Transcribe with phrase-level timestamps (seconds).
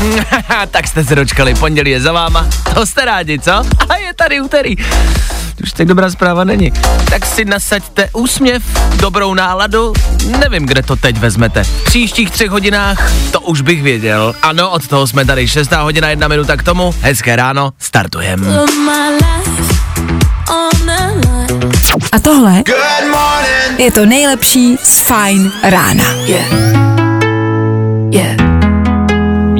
[0.70, 3.52] tak jste se dočkali, pondělí je za váma, to jste rádi, co?
[3.88, 4.76] A je tady úterý.
[5.62, 6.72] Už tak dobrá zpráva není.
[7.10, 8.62] Tak si nasaďte úsměv,
[8.96, 9.92] dobrou náladu,
[10.38, 11.64] nevím, kde to teď vezmete.
[11.64, 14.34] V příštích třech hodinách to už bych věděl.
[14.42, 16.94] Ano, od toho jsme tady, 6 hodina, jedna minuta k tomu.
[17.00, 18.40] Hezké ráno, startujem.
[18.40, 19.86] Put my life
[20.48, 20.92] on the
[21.30, 21.76] line.
[22.12, 22.62] A tohle
[23.78, 26.04] je to nejlepší z Fajn rána.
[26.26, 26.95] Yeah.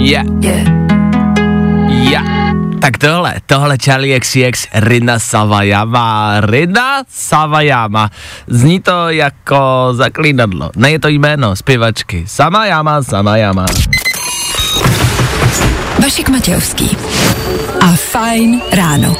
[0.06, 0.26] Yeah.
[2.80, 6.40] Tak tohle, tohle Charlie XCX Rina Savajama.
[6.40, 8.10] Rina Savajama.
[8.46, 10.70] Zní to jako zaklínadlo.
[10.76, 12.24] Ne je to jméno zpěvačky.
[12.26, 13.66] Samajama, Samajama.
[16.02, 16.96] Vašek Matějovský.
[17.80, 19.16] A Fajn ráno.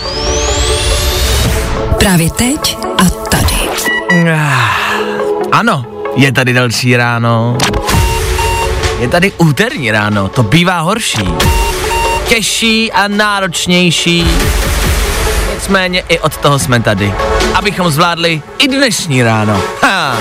[1.99, 3.57] Právě teď a tady.
[5.53, 5.85] Ano,
[6.17, 7.59] je tady další ráno.
[8.99, 11.29] Je tady úterní ráno, to bývá horší.
[12.29, 14.27] Těžší a náročnější.
[15.55, 17.13] Nicméně i od toho jsme tady.
[17.55, 19.63] Abychom zvládli i dnešní ráno.
[19.83, 20.19] Ha.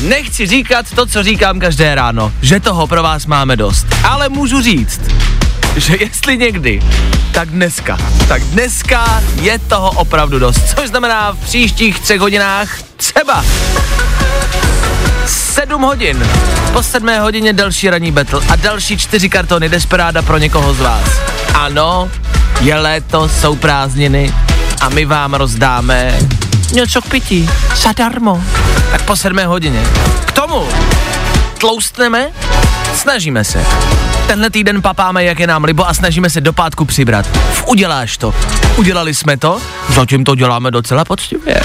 [0.00, 3.86] Nechci říkat to, co říkám každé ráno, že toho pro vás máme dost.
[4.04, 5.00] Ale můžu říct,
[5.76, 6.82] že jestli někdy,
[7.32, 7.98] tak dneska.
[8.28, 10.74] Tak dneska je toho opravdu dost.
[10.76, 13.44] Což znamená v příštích třech hodinách třeba
[15.50, 16.26] 7 hodin.
[16.72, 21.20] Po sedmé hodině další ranní battle a další čtyři kartony Desperáda pro někoho z vás.
[21.54, 22.10] Ano,
[22.60, 24.34] je léto, jsou prázdniny
[24.80, 26.18] a my vám rozdáme
[26.72, 28.44] něco k pití, zadarmo.
[28.90, 29.82] Tak po sedmé hodině.
[30.24, 30.68] K tomu
[31.58, 32.28] tloustneme,
[32.94, 33.64] snažíme se.
[34.26, 37.26] Tenhle týden papáme, jak je nám libo a snažíme se do pátku přibrat.
[37.66, 38.34] Uděláš to.
[38.76, 41.60] Udělali jsme to, zatím to děláme docela poctivě.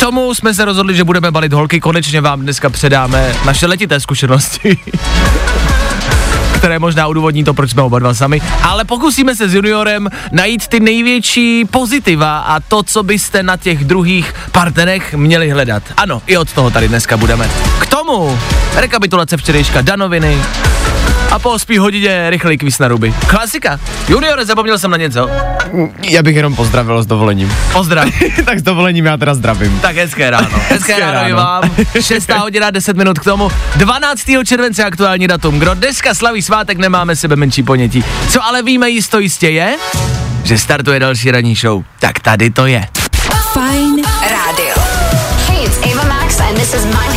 [0.00, 4.78] Tomu jsme se rozhodli, že budeme balit holky, konečně vám dneska předáme naše letité zkušenosti.
[6.56, 10.68] které možná udůvodní to, proč jsme oba dva sami, ale pokusíme se s juniorem najít
[10.68, 15.82] ty největší pozitiva a to, co byste na těch druhých partnerech měli hledat.
[15.96, 17.50] Ano, i od toho tady dneska budeme.
[17.78, 18.38] K tomu
[18.76, 20.38] rekapitulace včerejška Danoviny
[21.30, 23.14] a po ospí hodině rychlej kvíz na ruby.
[23.26, 23.80] Klasika.
[24.08, 25.30] Juniore, zapomněl jsem na něco.
[26.02, 27.52] Já bych jenom pozdravil s dovolením.
[27.72, 28.08] Pozdrav.
[28.44, 29.80] tak s dovolením já teda zdravím.
[29.80, 30.48] Tak hezké ráno.
[30.52, 31.36] Hezké, Hezké ráno, i ráno.
[31.36, 31.70] vám.
[32.00, 33.50] 6 hodina 10 minut k tomu.
[33.76, 34.22] 12.
[34.44, 35.58] července aktuální datum.
[35.58, 38.04] Kdo dneska slaví svátek, nemáme sebe menší ponětí.
[38.28, 39.76] Co ale víme jisto jistě je,
[40.44, 41.82] že startuje další ranní show.
[41.98, 42.86] Tak tady to je.
[43.52, 44.74] Fajn rádio.
[45.48, 47.09] Hey, it's Ava Max, and this is my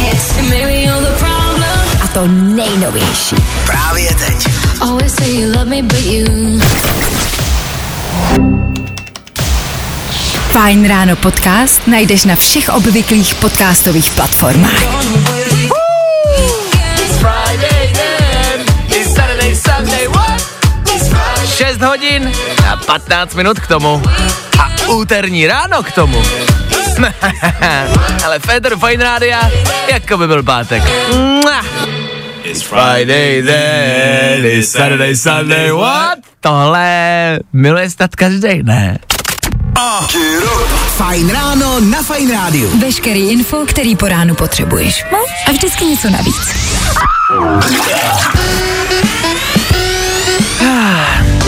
[2.13, 3.35] to nejnovější.
[3.65, 4.47] Právě teď.
[4.81, 6.59] Always say you love me, but you.
[10.51, 14.83] Fajn ráno podcast najdeš na všech obvyklých podcastových platformách.
[21.55, 22.31] 6 hodin
[22.71, 24.01] a 15 minut k tomu.
[24.59, 26.23] A úterní ráno k tomu.
[28.25, 29.41] Ale Feder Fine Rádia,
[29.91, 30.83] jako by byl pátek.
[31.15, 31.61] Mua.
[32.43, 36.19] It's Friday then, it's Saturday, Sunday, what?
[36.39, 38.97] Tohle miluje snad každý, ne?
[40.97, 42.69] Fajn ráno na Fajn rádiu.
[42.79, 45.05] Veškerý info, který po ránu potřebuješ.
[45.11, 45.17] No
[45.47, 46.53] a vždycky něco navíc.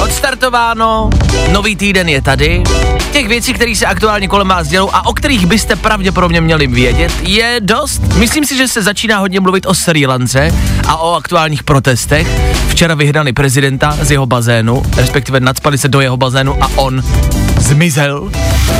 [0.03, 1.09] Odstartováno,
[1.51, 2.63] nový týden je tady.
[3.11, 7.11] Těch věcí, které se aktuálně kolem vás dělou a o kterých byste pravděpodobně měli vědět,
[7.22, 8.01] je dost.
[8.16, 10.53] Myslím si, že se začíná hodně mluvit o Sri Lance
[10.88, 12.28] a o aktuálních protestech.
[12.69, 17.03] Včera vyhnali prezidenta z jeho bazénu, respektive nadspali se do jeho bazénu a on
[17.65, 18.29] zmizel.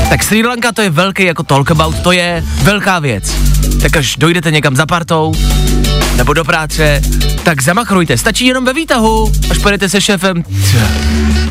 [0.10, 3.36] Tak Sri Lanka to je velký jako talkabout, to je velká věc.
[3.82, 5.34] Tak až dojdete někam za partou,
[6.18, 7.02] nebo do práce,
[7.44, 8.18] tak zamachrujte.
[8.18, 10.44] Stačí jenom ve výtahu, až pojedete se šéfem.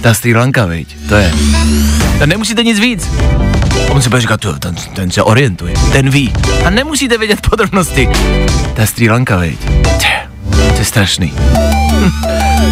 [0.01, 1.33] Ta Sri Lanka, viď, to je.
[2.19, 3.09] To nemusíte nic víc.
[3.89, 6.33] On si bude říkat, "Tu, ten, ten se orientuje, ten ví.
[6.65, 8.09] A nemusíte vědět podrobnosti.
[8.75, 9.59] Ta Sri Lanka, viď.
[10.51, 11.33] To je strašný.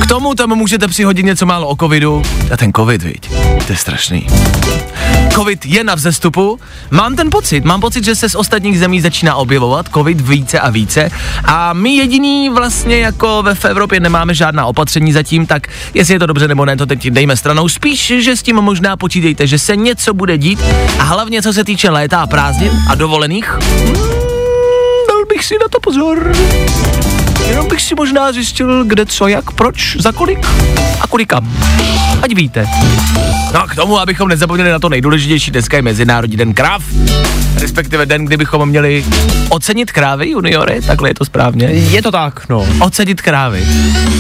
[0.03, 2.23] K tomu tam můžete přihodit něco málo o covidu.
[2.53, 3.31] A ten covid, viď,
[3.67, 4.27] to je strašný.
[5.35, 6.61] Covid je na vzestupu.
[6.91, 10.71] Mám ten pocit, mám pocit, že se z ostatních zemí začíná objevovat covid více a
[10.71, 11.11] více.
[11.45, 16.27] A my jediný vlastně jako ve Evropě nemáme žádná opatření zatím, tak jestli je to
[16.27, 17.69] dobře nebo ne, to teď dejme stranou.
[17.69, 20.61] Spíš, že s tím možná počítejte, že se něco bude dít
[20.99, 23.49] a hlavně co se týče léta a prázdnin a dovolených.
[23.51, 23.93] Hmm,
[25.09, 26.33] dal bych si na to pozor.
[27.53, 30.47] Jenom bych si možná zjistil, kde co, jak, proč, za kolik
[31.01, 31.53] a kolikam.
[32.23, 32.67] Ať víte.
[33.53, 36.83] No a k tomu, abychom nezapomněli na to nejdůležitější, dneska je Mezinárodní den kráv,
[37.61, 39.05] respektive den, kdy bychom měli
[39.49, 41.67] ocenit krávy, juniory, takhle je to správně.
[41.67, 42.67] Je to tak, no.
[42.81, 43.67] Ocenit krávy.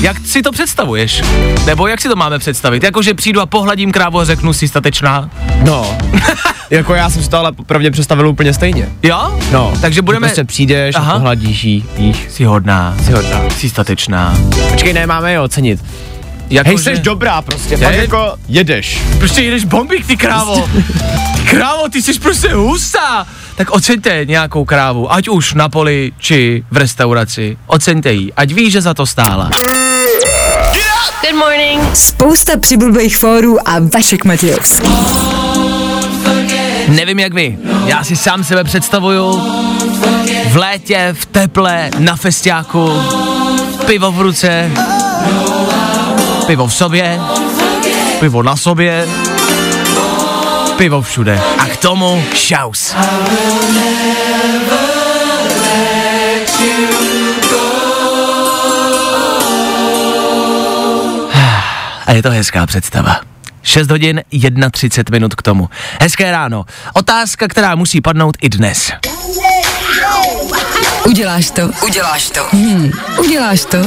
[0.01, 1.23] Jak si to představuješ?
[1.67, 2.83] Nebo jak si to máme představit?
[2.83, 5.31] Jakože přijdu a pohladím krávu a řeknu si statečná.
[5.65, 5.99] No.
[6.71, 8.89] jako já jsem si to ale popravdě představil úplně stejně.
[9.03, 9.39] Jo?
[9.53, 9.73] No.
[9.81, 10.27] Takže budeme...
[10.27, 11.13] Prostě přijdeš Aha.
[11.13, 12.27] a pohladíš jí, víš.
[12.31, 13.41] Jsi hodná, Jsi hodná.
[13.51, 14.39] jsi statečná.
[14.71, 15.81] Počkej, ne, máme je ocenit.
[16.53, 19.03] Jako Hej, že- jsi dobrá prostě, Je- fakt jako jedeš.
[19.19, 20.69] Prostě jedeš bombik, ty krávo.
[21.37, 23.27] Ty krávo, ty jsi prostě hustá.
[23.57, 27.57] Tak oceňte nějakou krávu, ať už na poli, či v restauraci.
[27.67, 29.51] Oceňte ji, ať ví, že za to stála.
[31.23, 31.97] Good morning.
[31.97, 34.89] Spousta přibulbých fórů a Vašek Matějovský.
[36.89, 39.41] Nevím jak vy, já si sám sebe představuju
[40.51, 43.03] v létě, v teple, na festiáku,
[43.87, 44.71] pivo v ruce,
[46.47, 47.21] pivo v sobě,
[48.21, 49.09] pivo na sobě,
[50.77, 51.41] pivo všude.
[51.59, 52.95] A k tomu šaus.
[62.07, 63.21] A je to hezká představa.
[63.63, 64.23] 6 hodin
[64.71, 65.69] 31 minut k tomu.
[66.01, 66.65] Hezké ráno.
[66.93, 68.93] Otázka, která musí padnout i dnes.
[71.07, 71.63] Uděláš to?
[71.85, 72.41] Uděláš to.
[72.53, 72.91] Hmm.
[73.19, 73.79] Uděláš to?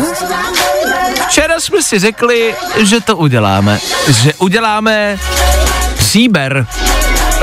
[1.28, 3.80] Včera jsme si řekli, že to uděláme.
[4.08, 5.20] Že uděláme
[5.98, 6.68] příber.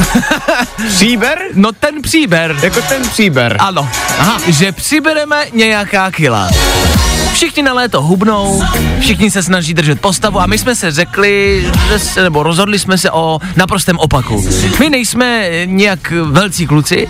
[0.88, 1.38] Příber?
[1.54, 2.56] No ten příber.
[2.62, 3.56] Jako ten příber.
[3.60, 3.88] Ano.
[4.18, 4.40] Aha.
[4.46, 6.50] Že přibereme nějaká kila.
[7.32, 8.62] Všichni na léto hubnou,
[9.00, 12.98] všichni se snaží držet postavu a my jsme se řekli, že se, nebo rozhodli jsme
[12.98, 14.46] se o naprostém opaku.
[14.80, 17.08] My nejsme nějak velcí kluci,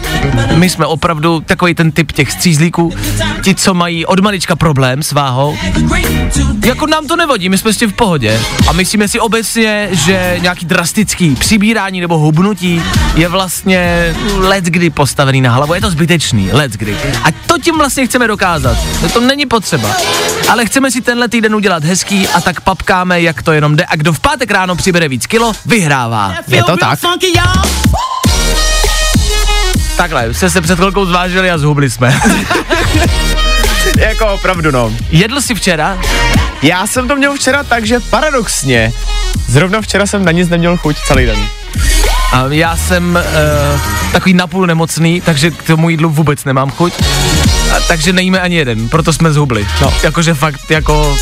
[0.54, 2.92] my jsme opravdu takový ten typ těch střízlíků,
[3.42, 5.56] ti, co mají od malička problém s váhou.
[6.64, 8.40] Jako nám to nevadí, my jsme s tím v pohodě.
[8.68, 12.82] A myslíme si obecně, že nějaký drastický přibírání nebo hubnutí
[13.14, 15.74] je vlastně let kdy postavený na hlavu.
[15.74, 16.96] Je to zbytečný, let kdy.
[17.24, 18.76] A to tím vlastně chceme dokázat.
[19.12, 19.96] To není potřeba.
[20.48, 23.84] Ale chceme si tenhle týden udělat hezký a tak papkáme, jak to jenom jde.
[23.88, 26.34] A kdo v pátek ráno přibere víc kilo, vyhrává.
[26.48, 26.98] Je to tak?
[29.96, 32.20] Takhle, se se před chvilkou zvážili a zhubli jsme.
[33.98, 34.92] Jako opravdu, no.
[35.10, 35.98] Jedl jsi včera?
[36.62, 38.92] Já jsem to měl včera tak, že paradoxně,
[39.46, 41.48] zrovna včera jsem na nic neměl chuť celý den.
[42.32, 43.18] A já jsem
[43.74, 43.80] uh,
[44.12, 46.92] takový napůl nemocný, takže k tomu jídlu vůbec nemám chuť.
[47.76, 49.66] A, takže nejíme ani jeden, proto jsme zhubli.
[49.80, 49.92] No.
[50.02, 51.16] Jakože fakt, jako,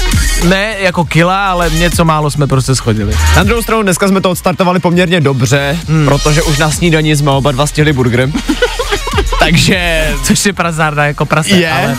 [0.48, 3.14] ne jako kila, ale něco málo jsme prostě schodili.
[3.36, 6.04] Na druhou stranu dneska jsme to odstartovali poměrně dobře, hmm.
[6.04, 8.30] protože už na snídani jsme oba dva stihli burger.
[9.40, 11.70] Takže Což je prazárna jako prase, Je.
[11.70, 11.96] ale,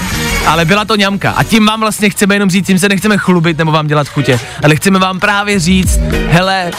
[0.48, 1.32] ale byla to ňamka.
[1.32, 4.40] A tím vám vlastně chceme jenom říct, tím se nechceme chlubit nebo vám dělat chutě,
[4.64, 6.00] ale chceme vám právě říct,
[6.30, 6.72] hele,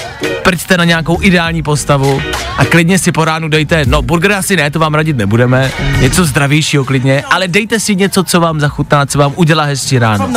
[0.43, 2.23] prďte na nějakou ideální postavu
[2.59, 5.70] a klidně si po ránu dejte, no burger asi ne, to vám radit nebudeme,
[6.00, 10.29] něco zdravějšího klidně, ale dejte si něco, co vám zachutná, co vám udělá hezčí ráno.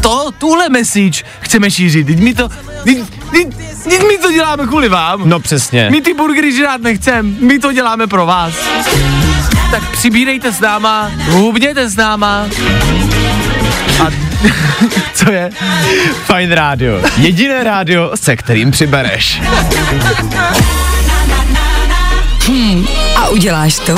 [0.00, 2.48] To, tuhle message chceme šířit, teď my to,
[2.84, 2.98] teď,
[3.30, 3.48] teď,
[3.84, 5.28] teď my to děláme kvůli vám.
[5.28, 5.88] no přesně.
[5.90, 8.54] My ty burgery žrát nechcem, my to děláme pro vás.
[9.70, 12.46] Tak přibírejte s náma, hubněte s náma.
[14.06, 14.06] A
[15.14, 15.50] co je?
[16.24, 17.00] Fajn rádio.
[17.16, 19.40] Jediné rádio, se kterým přibereš.
[23.16, 23.94] A uděláš to?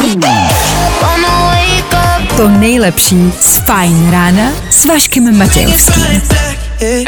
[2.36, 6.22] To nejlepší z Fajn rána s Vaškem Matějovským.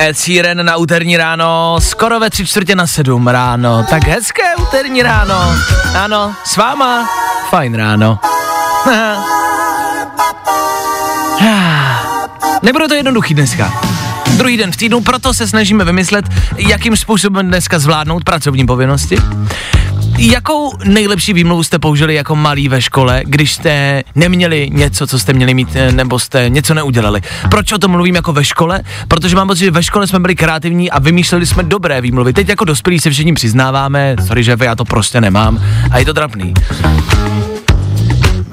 [0.00, 3.86] Ed Sheeran na úterní ráno, skoro ve tři čtvrtě na sedm ráno.
[3.90, 5.54] Tak hezké úterní ráno.
[5.94, 7.08] Ano, s váma,
[7.50, 8.18] fajn ráno.
[12.62, 13.82] Nebude to jednoduchý dneska.
[14.36, 16.24] Druhý den v týdnu, proto se snažíme vymyslet,
[16.56, 19.16] jakým způsobem dneska zvládnout pracovní povinnosti.
[20.18, 25.32] Jakou nejlepší výmluvu jste použili jako malý ve škole, když jste neměli něco, co jste
[25.32, 27.22] měli mít, eh, nebo jste něco neudělali?
[27.50, 28.80] Proč o tom mluvím jako ve škole?
[29.08, 32.32] Protože mám pocit, že ve škole jsme byli kreativní a vymýšleli jsme dobré výmluvy.
[32.32, 36.14] Teď jako dospělí se všichni přiznáváme, sorry, že já to prostě nemám a je to
[36.14, 36.54] trapný.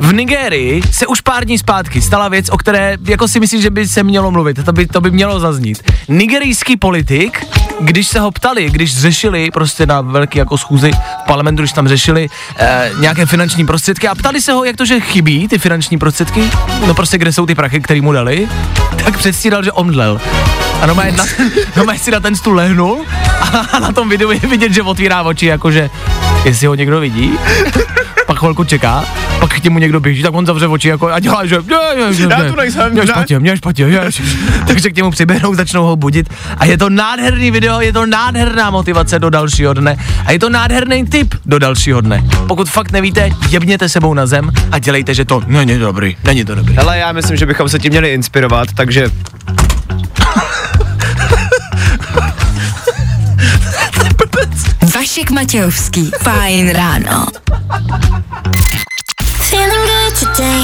[0.01, 3.70] V Nigérii se už pár dní zpátky stala věc, o které jako si myslím, že
[3.70, 5.84] by se mělo mluvit, to by, to by mělo zaznít.
[6.08, 7.46] Nigerijský politik,
[7.79, 11.88] když se ho ptali, když řešili prostě na velký jako schůzi v parlamentu, když tam
[11.88, 15.98] řešili eh, nějaké finanční prostředky a ptali se ho, jak to, že chybí ty finanční
[15.98, 16.43] prostředky,
[16.88, 18.48] no prostě kde jsou ty prachy, které mu dali,
[19.03, 20.22] tak předstíral, že omdlel.
[20.81, 21.25] A no na,
[21.77, 23.05] no si na ten stůl lehnul
[23.72, 25.89] a na tom videu je vidět, že otvírá oči, jakože
[26.46, 27.38] jestli ho někdo vidí,
[28.41, 29.05] chvilku čeká,
[29.39, 32.27] pak k němu někdo běží, tak on zavře oči jako a dělá, že ne, ne,
[32.27, 33.07] ne, Já tu nejsem, mě ne.
[33.07, 34.00] špatně, mě špatně, mě
[34.67, 38.69] Takže k němu přiběhnou, začnou ho budit a je to nádherný video, je to nádherná
[38.69, 42.24] motivace do dalšího dne a je to nádherný tip do dalšího dne.
[42.48, 46.55] Pokud fakt nevíte, jebněte sebou na zem a dělejte, že to není dobrý, není to
[46.55, 46.75] dobrý.
[46.75, 49.10] Hele, já myslím, že bychom se tím měli inspirovat, takže
[55.12, 56.12] Vašek Matějovský.
[56.24, 57.27] Fajn ráno.
[59.51, 60.62] Feeling good today.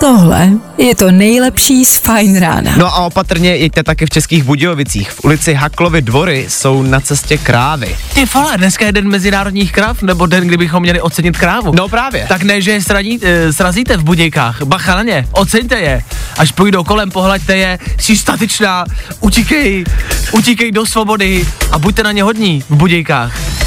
[0.00, 0.48] Tohle
[0.78, 2.72] je to nejlepší z Fajn rána.
[2.76, 5.10] No a opatrně jeďte taky v Českých Budějovicích.
[5.10, 7.96] V ulici Haklovy dvory jsou na cestě krávy.
[8.14, 11.72] Ty vole, dneska je den mezinárodních kráv, nebo den, kdybychom měli ocenit krávu.
[11.74, 12.26] No právě.
[12.28, 16.02] Tak ne, že je sraní, e, srazíte v Budějkách, bacha na ně, oceňte je.
[16.38, 18.84] Až půjdou kolem, pohlaďte je, jsi statečná,
[19.20, 19.84] utíkej,
[20.32, 23.63] utíkej do svobody a buďte na ně hodní v Budějkách.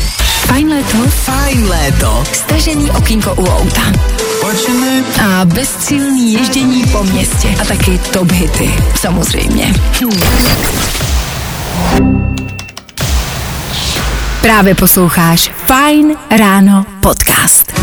[0.47, 0.97] Fajn léto.
[1.09, 2.23] Fajn léto.
[2.31, 3.81] Stažený okýnko u auta.
[5.23, 7.55] A bezcílný ježdění po městě.
[7.61, 9.73] A taky top hity, samozřejmě.
[14.41, 17.73] Právě posloucháš Fajn ráno podcast.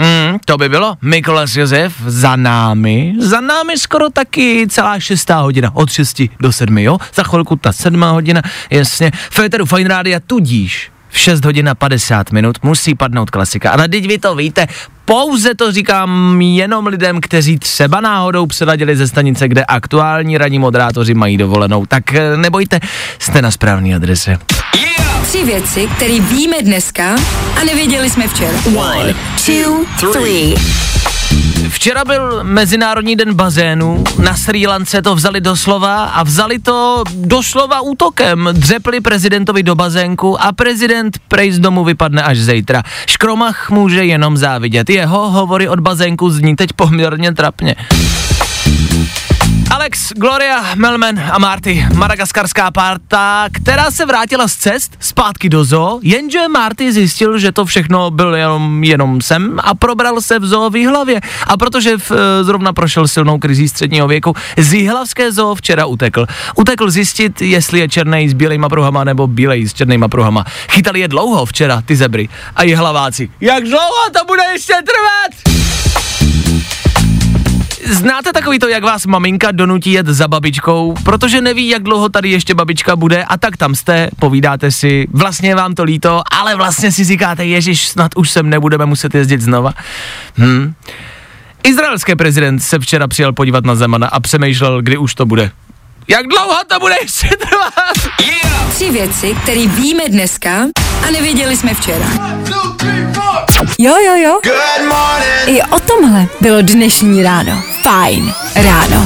[0.00, 0.96] Hmm, to by bylo.
[1.02, 3.14] Mikolas Josef za námi.
[3.18, 5.70] Za námi skoro taky celá šestá hodina.
[5.74, 6.98] Od 6 do 7, jo?
[7.14, 9.12] Za chvilku ta sedmá hodina, jasně.
[9.30, 13.70] Féteru Fine Rádia tudíž v 6 hodin a 50 minut musí padnout klasika.
[13.70, 14.66] Ale teď vy to víte,
[15.04, 21.14] pouze to říkám jenom lidem, kteří třeba náhodou přeladili ze stanice, kde aktuální ranní moderátoři
[21.14, 21.86] mají dovolenou.
[21.86, 22.80] Tak eh, nebojte,
[23.18, 24.38] jste na správné adrese.
[25.30, 27.16] Tři věci, které víme dneska
[27.60, 28.58] a nevěděli jsme včera.
[28.76, 29.14] One,
[29.46, 30.54] two, three.
[31.68, 37.80] Včera byl Mezinárodní den bazénu, na Sri Lance to vzali doslova a vzali to doslova
[37.80, 38.48] útokem.
[38.52, 42.82] Dřepli prezidentovi do bazénku a prezident prej z domu vypadne až zítra.
[43.06, 44.90] Škromach může jenom závidět.
[44.90, 47.74] Jeho hovory od bazénku zní teď poměrně trapně.
[49.70, 55.98] Alex, Gloria, Melman a Marty, madagaskarská parta, která se vrátila z cest zpátky do zoo,
[56.02, 60.70] jenže Marty zjistil, že to všechno byl jenom, jenom sem a probral se v zoo
[60.70, 61.20] v Jihlavě.
[61.46, 66.26] A protože v, eh, zrovna prošel silnou krizí středního věku, z Jihlavské zoo včera utekl.
[66.56, 70.44] Utekl zjistit, jestli je černý s bílejma pruhama nebo bílej s černýma pruhama.
[70.70, 72.28] Chytali je dlouho včera, ty zebry.
[72.56, 73.30] A jihlaváci.
[73.40, 75.49] Jak dlouho to bude ještě trvat?
[77.90, 82.30] Znáte takový to, jak vás maminka donutí jet za babičkou, protože neví, jak dlouho tady
[82.30, 86.92] ještě babička bude a tak tam jste, povídáte si, vlastně vám to líto, ale vlastně
[86.92, 89.74] si říkáte, ježiš, snad už sem nebudeme muset jezdit znova.
[90.38, 90.72] Hm.
[91.62, 95.50] Izraelský prezident se včera přijel podívat na Zemana a přemýšlel, kdy už to bude.
[96.10, 98.12] Jak dlouho to bude ještě trvat?
[98.74, 100.50] Tři věci, které víme dneska
[101.08, 102.06] a nevěděli jsme včera.
[103.78, 104.40] Jo, jo, jo.
[105.46, 107.62] I o tomhle bylo dnešní ráno.
[107.82, 109.04] Fajn ráno.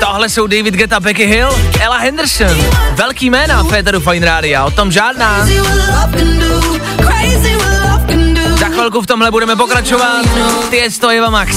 [0.00, 1.48] Tohle jsou David Guetta, Becky Hill,
[1.80, 2.56] Ella Henderson,
[2.92, 5.46] velký jména Féteru Fine Rádia, o tom žádná.
[8.58, 10.26] Za chvilku v tomhle budeme pokračovat.
[10.70, 11.56] Ty je to Eva Max.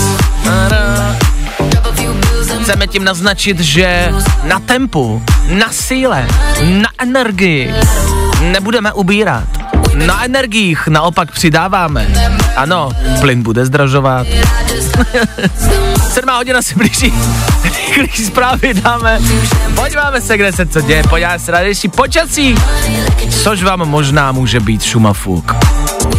[2.63, 6.27] Chceme tím naznačit, že na tempu, na síle,
[6.67, 7.73] na energii
[8.41, 9.43] nebudeme ubírat.
[9.95, 12.07] Na energiích naopak přidáváme.
[12.55, 12.89] Ano,
[13.19, 14.27] plyn bude zdražovat.
[16.09, 17.13] Sedmá hodina se blíží.
[17.97, 19.19] Rychlý zprávy dáme.
[19.75, 21.03] Podíváme se, kde se co děje.
[21.09, 21.59] Podíváme se na
[21.95, 22.55] počasí.
[23.43, 25.55] Což vám možná může být šumafuk.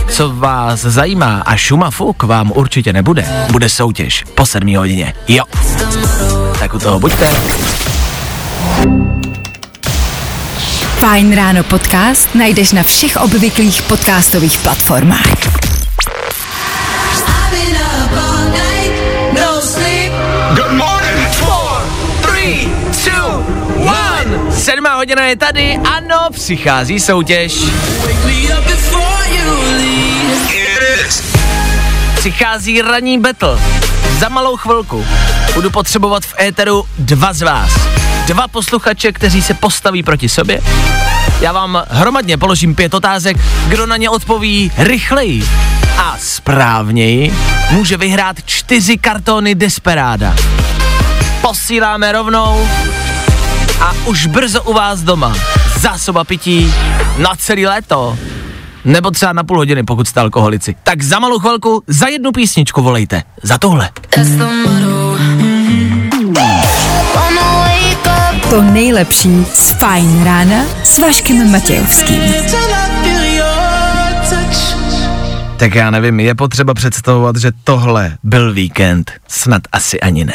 [0.08, 5.14] Co vás zajímá a šumafuk vám určitě nebude, bude soutěž po sedmí hodině.
[5.28, 5.44] Jo.
[6.58, 7.28] Tak u toho buďte.
[11.02, 15.34] Fajn ráno podcast najdeš na všech obvyklých podcastových platformách.
[22.22, 22.68] Three,
[23.04, 23.44] two,
[23.78, 24.52] one.
[24.52, 27.52] Sedmá hodina je tady, ano, přichází soutěž.
[32.14, 33.58] Přichází ranní battle.
[34.18, 35.06] za malou chvilku
[35.54, 37.70] budu potřebovat v éteru dva z vás.
[38.26, 40.60] Dva posluchače, kteří se postaví proti sobě.
[41.40, 43.36] Já vám hromadně položím pět otázek,
[43.68, 45.48] kdo na ně odpoví rychleji
[45.98, 47.34] a správněji,
[47.70, 50.36] může vyhrát čtyři kartony Desperáda.
[51.40, 52.68] Posíláme rovnou
[53.80, 55.36] a už brzo u vás doma.
[55.78, 56.74] Zásoba pití
[57.18, 58.18] na celý léto.
[58.84, 60.74] Nebo třeba na půl hodiny, pokud jste alkoholici.
[60.82, 63.22] Tak za malou chvilku, za jednu písničku volejte.
[63.42, 63.90] Za tohle.
[68.50, 72.20] To nejlepší z Fajn rána s Vaškem Matějovským.
[75.56, 79.12] Tak já nevím, je potřeba představovat, že tohle byl víkend.
[79.28, 80.34] Snad asi ani ne.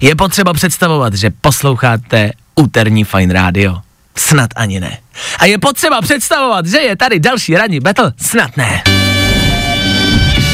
[0.00, 3.76] Je potřeba představovat, že posloucháte úterní Fine Radio.
[4.18, 4.98] Snad ani ne.
[5.38, 8.12] A je potřeba představovat, že je tady další ranní battle.
[8.20, 8.82] Snad ne.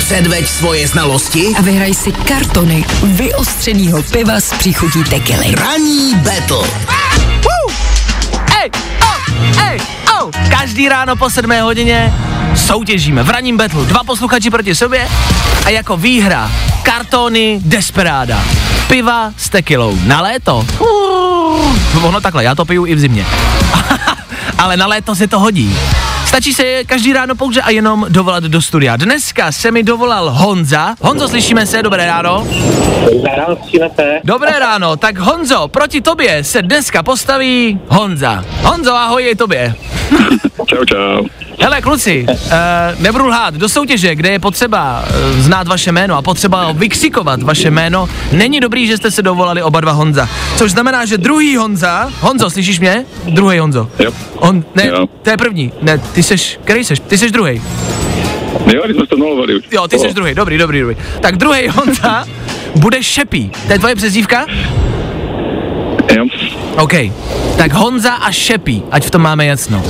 [0.04, 1.46] Předveď svoje znalosti.
[1.58, 5.54] A vyhraj si kartony vyostřenýho piva s příchutí tekily.
[5.54, 6.68] Ranní battle.
[8.62, 8.70] Ej,
[9.02, 9.78] oh, ej,
[10.20, 10.30] oh.
[10.50, 12.12] Každý ráno po 7 hodině
[12.56, 13.86] soutěžíme v ranním battle.
[13.86, 15.08] Dva posluchači proti sobě
[15.64, 16.52] a jako výhra
[16.82, 18.44] kartony Desperáda.
[18.88, 20.66] Piva s tekilou na léto.
[20.80, 23.26] Uh, ono takhle, já to piju i v zimě.
[24.58, 25.76] Ale na léto se to hodí.
[26.26, 28.96] Stačí se každý ráno pouze a jenom dovolat do studia.
[28.96, 30.94] Dneska se mi dovolal Honza.
[31.00, 32.46] Honzo, slyšíme se, dobré ráno.
[33.36, 34.20] Ráno střílete.
[34.24, 38.44] Dobré ráno, tak Honzo, proti tobě se dneska postaví Honza.
[38.62, 39.74] Honzo, ahoj je tobě.
[40.66, 41.26] Čau, čau.
[41.60, 42.34] Hele, kluci, uh,
[42.98, 47.70] nebudu lhát, do soutěže, kde je potřeba uh, znát vaše jméno a potřeba vykřikovat vaše
[47.70, 50.28] jméno, není dobrý, že jste se dovolali oba dva Honza.
[50.56, 53.04] Což znamená, že druhý Honza, Honzo, slyšíš mě?
[53.24, 53.88] Druhý Honzo.
[53.98, 54.10] Jo.
[54.36, 55.06] On, ne, Jo.
[55.22, 55.72] to je první.
[55.82, 57.00] Ne, ty seš, který seš?
[57.00, 57.62] Ty seš druhý.
[58.74, 59.64] Jo, když jsme to nulovali už.
[59.72, 60.96] Jo, ty seš druhý, dobrý, dobrý, dobrý.
[61.20, 62.24] Tak druhý Honza
[62.76, 63.50] bude Šepí.
[63.66, 64.46] To je tvoje přezdívka?
[66.16, 66.24] Jo.
[66.76, 66.92] OK.
[67.56, 69.82] Tak Honza a Šepí, ať v tom máme jasno.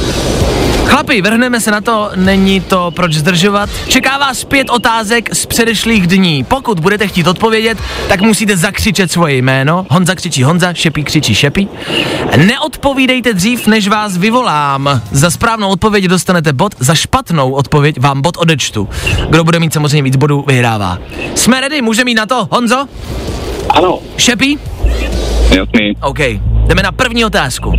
[0.86, 3.70] Chlapi, vrhneme se na to, není to proč zdržovat.
[3.88, 6.44] Čeká vás pět otázek z předešlých dní.
[6.44, 9.86] Pokud budete chtít odpovědět, tak musíte zakřičet svoje jméno.
[9.90, 11.68] Honza křičí Honza, Šepí křičí Šepí.
[12.36, 15.00] Neodpovídejte dřív, než vás vyvolám.
[15.10, 18.88] Za správnou odpověď dostanete bod, za špatnou odpověď vám bod odečtu.
[19.28, 20.98] Kdo bude mít samozřejmě víc bodů, vyhrává.
[21.34, 22.86] Jsme ready, můžeme jít na to, Honzo?
[23.70, 23.98] Ano.
[24.16, 24.59] Šepí?
[25.50, 25.96] Jasný.
[26.02, 26.18] OK,
[26.66, 27.72] jdeme na první otázku.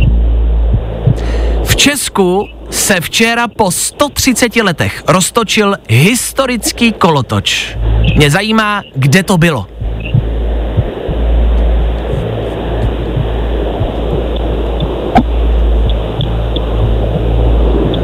[1.64, 7.76] V Česku se včera po 130 letech roztočil historický kolotoč.
[8.16, 9.66] Mě zajímá, kde to bylo.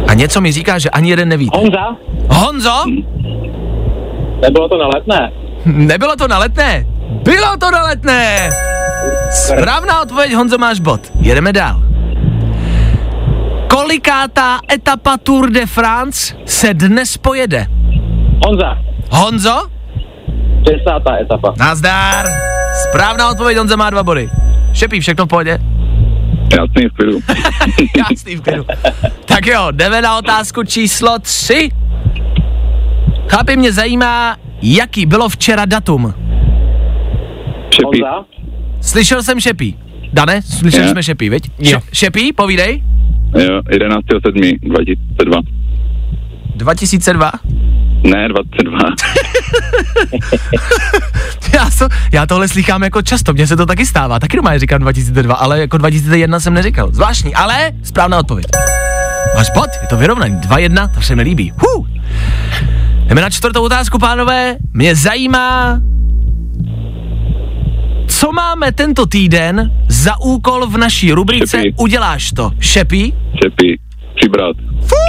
[0.07, 1.51] A něco mi říká, že ani jeden neví.
[1.55, 1.97] Honza?
[2.29, 2.85] Honzo?
[4.41, 5.33] Nebylo to na letné.
[5.65, 6.87] Nebylo to na letné?
[7.23, 8.51] Bylo to na letné!
[9.31, 11.01] Správná odpověď, Honzo, máš bod.
[11.21, 11.92] Jedeme dál.
[13.73, 17.67] Kolikátá etapa Tour de France se dnes pojede?
[18.47, 18.79] Honza.
[19.11, 19.69] Honzo?
[20.63, 21.55] Desátá etapa.
[21.59, 22.27] Nazdár!
[22.89, 24.29] Správná odpověď, Honza má dva body.
[24.75, 25.59] Šepí, všechno v pohodě?
[26.53, 27.19] Jasný, v klidu.
[28.11, 28.65] Jasný v klidu.
[29.25, 31.71] Tak jo, jdeme na otázku číslo tři.
[33.29, 36.15] Chlapi, mě zajímá, jaký bylo včera datum.
[37.71, 37.85] Šepí.
[38.03, 38.25] Honza?
[38.81, 39.79] Slyšel jsem Šepí.
[40.13, 41.51] Dane, slyšeli jsme Šepí, viď?
[41.59, 41.79] Jo.
[41.79, 42.83] Še- Šepí, povídej.
[43.39, 44.59] Jo, 11.7.
[44.63, 45.41] 2002.
[46.57, 47.31] 2002?
[48.05, 48.79] Ne, 22.
[51.55, 54.19] Já, to, já tohle slychám jako často, mně se to taky stává.
[54.21, 56.89] Taky doma říkám 2002, ale jako 2001 jsem neříkal.
[56.93, 58.47] Zvláštní, ale správná odpověď.
[59.37, 60.35] Máš bod, je to vyrovnaný.
[60.35, 61.53] 2-1, to se mi líbí.
[61.59, 61.87] Huh.
[63.07, 64.57] Jdeme na čtvrtou otázku, pánové.
[64.73, 65.81] Mě zajímá,
[68.23, 71.75] co máme tento týden za úkol v naší rubrice Šepí.
[71.79, 72.51] Uděláš to.
[72.61, 73.15] Šepí?
[73.43, 73.81] Šepí.
[74.15, 74.57] Přibrat.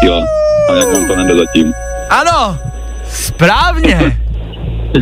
[0.01, 0.25] Kila.
[0.69, 1.73] A jak vám to nejde zatím.
[2.09, 2.57] Ano,
[3.05, 4.17] správně.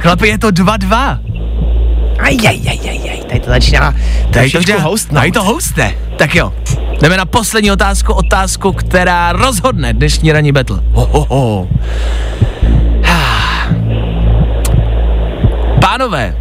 [0.01, 1.19] Chlapi, je to 2-2.
[2.19, 3.95] Aj, aj, aj, aj, aj, tady to začíná.
[4.31, 5.93] Tady to, dělá- tady to hostne.
[6.17, 6.53] Tak jo,
[7.01, 10.79] jdeme na poslední otázku, otázku, která rozhodne dnešní ranní battle.
[10.93, 11.67] Ho, ho, ho.
[15.81, 16.35] Pánové,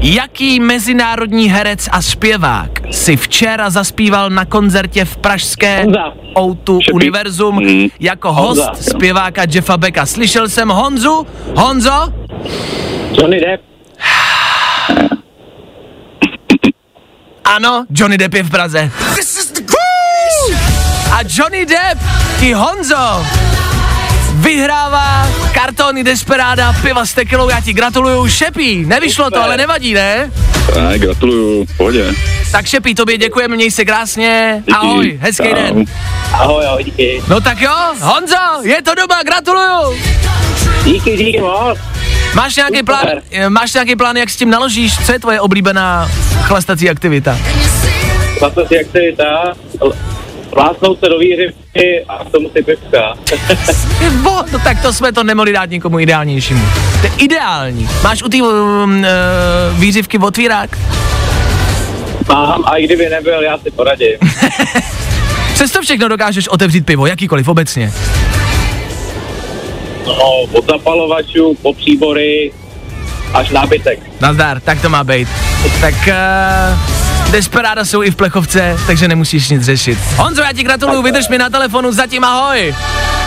[0.00, 6.12] jaký mezinárodní herec a zpěvák si včera zaspíval na koncertě v pražské Honza.
[6.34, 6.92] O2 Šepí.
[6.94, 7.88] Univerzum Mhm.
[8.00, 8.72] jako host Honza.
[8.90, 10.06] zpěváka Jeffa Becka.
[10.06, 11.26] Slyšel jsem Honzu?
[11.56, 12.12] Honzo?
[13.12, 13.62] Johnny Depp?
[17.44, 18.90] Ano, Johnny Depp je v Praze.
[21.12, 22.00] A Johnny Depp
[22.42, 23.26] i Honzo
[24.46, 30.30] vyhrává kartony Desperada, piva s tekilou, já ti gratuluju, Šepí, nevyšlo to, ale nevadí, ne?
[30.80, 32.14] Ne, gratuluju, v pohodě.
[32.52, 34.72] Tak Šepí, tobě děkujeme, měj se krásně, Díky.
[34.78, 35.84] ahoj, hezký den.
[36.32, 37.22] Ahoj, ahoj, díky.
[37.28, 39.98] No tak jo, Honzo, je to doba, gratuluju.
[40.84, 41.78] Díky, díky moc.
[42.34, 43.50] Máš nějaký plán, Super.
[43.50, 46.10] máš nějaký plán, jak s tím naložíš, co je tvoje oblíbená
[46.42, 47.38] chlastací aktivita?
[48.68, 49.54] Si aktivita,
[50.56, 53.14] plásnout se do výřivky a k tomu si pivka.
[54.22, 56.64] Bo, no tak to jsme to nemohli dát nikomu ideálnějšímu.
[57.00, 57.88] To je ideální.
[58.04, 60.78] Máš u té um, uh, výřivky otvírák?
[62.28, 64.16] Mám a i kdyby nebyl, já si poradím.
[65.54, 67.92] Přesto všechno dokážeš otevřít pivo, jakýkoliv obecně.
[70.06, 72.52] No, od zapalovačů, po příbory,
[73.34, 73.98] až nábytek.
[74.20, 75.28] Nazdar, tak to má být.
[75.80, 77.05] Tak uh,
[77.36, 79.98] Desperáda jsou i v plechovce, takže nemusíš nic řešit.
[80.16, 82.74] Honzo, já ti gratuluju, vydrž mi na telefonu, zatím ahoj.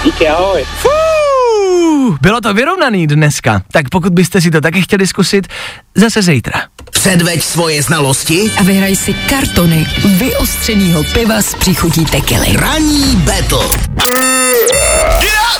[0.04, 0.66] Díky, ahoj.
[0.80, 5.48] Fuh, bylo to vyrovnaný dneska, tak pokud byste si to taky chtěli zkusit,
[5.96, 6.62] zase zítra.
[6.92, 8.52] Předveď svoje znalosti.
[8.58, 12.48] A vyhraj si kartony vyostřenýho piva s příchutí tekily.
[12.56, 13.68] Ranní battle.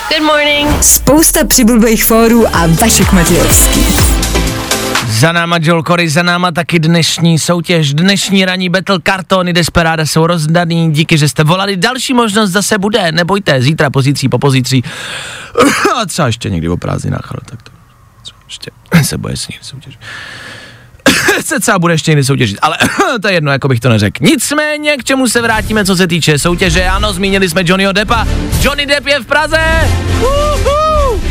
[0.10, 0.84] Good morning.
[0.84, 4.09] Spousta přibulbých fórů a Vašek Matějovský.
[5.10, 10.28] Za náma Joel Corey, za náma taky dnešní soutěž, dnešní ranní battle kartony Desperáda jsou
[10.28, 11.78] rozdaný, díky, že jste volali.
[11.78, 14.84] Další možnost zase bude, nebojte, zítra, pozítří, po pozítří.
[16.02, 17.72] A třeba ještě někdy o prázdninách, ale tak to
[18.48, 18.72] ještě
[19.04, 20.00] se boje s ním soutěž.
[21.46, 22.78] se třeba bude ještě někdy soutěžit, ale
[23.22, 24.24] to je jedno, jako bych to neřekl.
[24.24, 28.28] Nicméně, k čemu se vrátíme, co se týče soutěže, ano, zmínili jsme Johnnyho Deppa.
[28.62, 29.90] Johnny Depp je v Praze!
[30.20, 31.22] Uhu!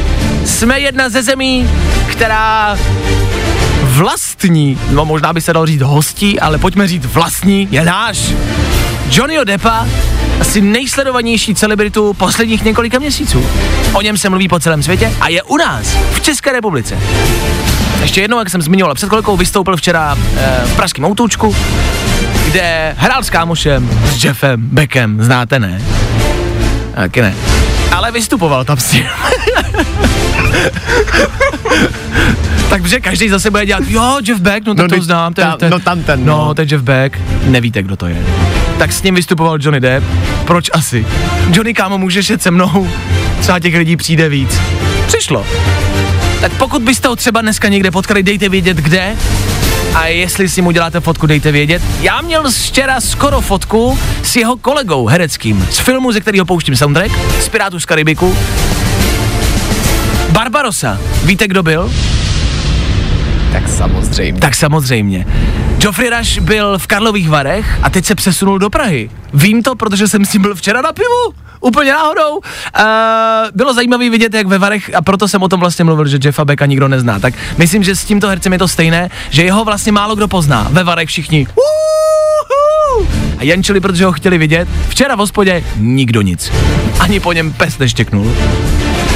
[0.44, 1.70] Jsme jedna ze zemí,
[2.10, 2.78] která
[3.98, 8.32] vlastní, no možná by se dalo říct hostí, ale pojďme říct vlastní, je náš.
[9.10, 9.86] Johnnyho Deppa,
[10.40, 13.44] asi nejsledovanější celebritu posledních několika měsíců.
[13.92, 16.98] O něm se mluví po celém světě a je u nás, v České republice.
[18.00, 21.56] Ještě jednou, jak jsem zmiňoval, před kolikou vystoupil včera e, v pražském autůčku,
[22.46, 25.82] kde hrál s kámošem, s Jeffem Beckem, znáte, ne?
[26.94, 27.34] Taky ne.
[27.92, 28.96] Ale vystupoval tam s
[32.68, 32.82] ním.
[32.82, 35.58] Takže každý zase bude dělat, jo, Jeff Beck, no, tak No, to teď znám, tam-
[35.58, 36.62] to je, no, tam ten, no, no.
[36.62, 38.16] je Jeff Beck, nevíte, kdo to je.
[38.78, 40.06] Tak s ním vystupoval Johnny Depp,
[40.46, 41.06] proč asi?
[41.52, 42.88] Johnny, kámo, můžeš jet se mnou,
[43.40, 44.60] třeba těch lidí přijde víc.
[45.06, 45.46] Přišlo.
[46.40, 49.16] Tak pokud byste ho třeba dneska někde potkali, dejte vědět kde
[49.94, 51.82] a jestli si mu děláte fotku, dejte vědět.
[52.00, 57.12] Já měl včera skoro fotku s jeho kolegou hereckým z filmu, ze kterého pouštím soundtrack,
[57.40, 58.36] z Pirátů z Karibiku.
[60.30, 60.98] Barbarosa.
[61.24, 61.90] Víte, kdo byl?
[63.52, 64.40] Tak samozřejmě.
[64.40, 65.26] Tak samozřejmě.
[65.78, 69.10] Geoffrey Rush byl v Karlových Varech a teď se přesunul do Prahy.
[69.34, 71.34] Vím to, protože jsem s ním byl včera na pivu.
[71.60, 72.36] Úplně náhodou.
[72.36, 72.42] Uh,
[73.54, 76.44] bylo zajímavé vidět, jak ve Varech, a proto jsem o tom vlastně mluvil, že Jeffa
[76.44, 77.18] Becka nikdo nezná.
[77.18, 80.68] Tak myslím, že s tímto hercem je to stejné, že jeho vlastně málo kdo pozná.
[80.70, 81.46] Ve Varech všichni.
[81.54, 83.08] Uhu!
[83.38, 84.68] A jančili, protože ho chtěli vidět.
[84.88, 86.52] Včera v hospodě nikdo nic.
[87.00, 88.32] Ani po něm pes neštěknul.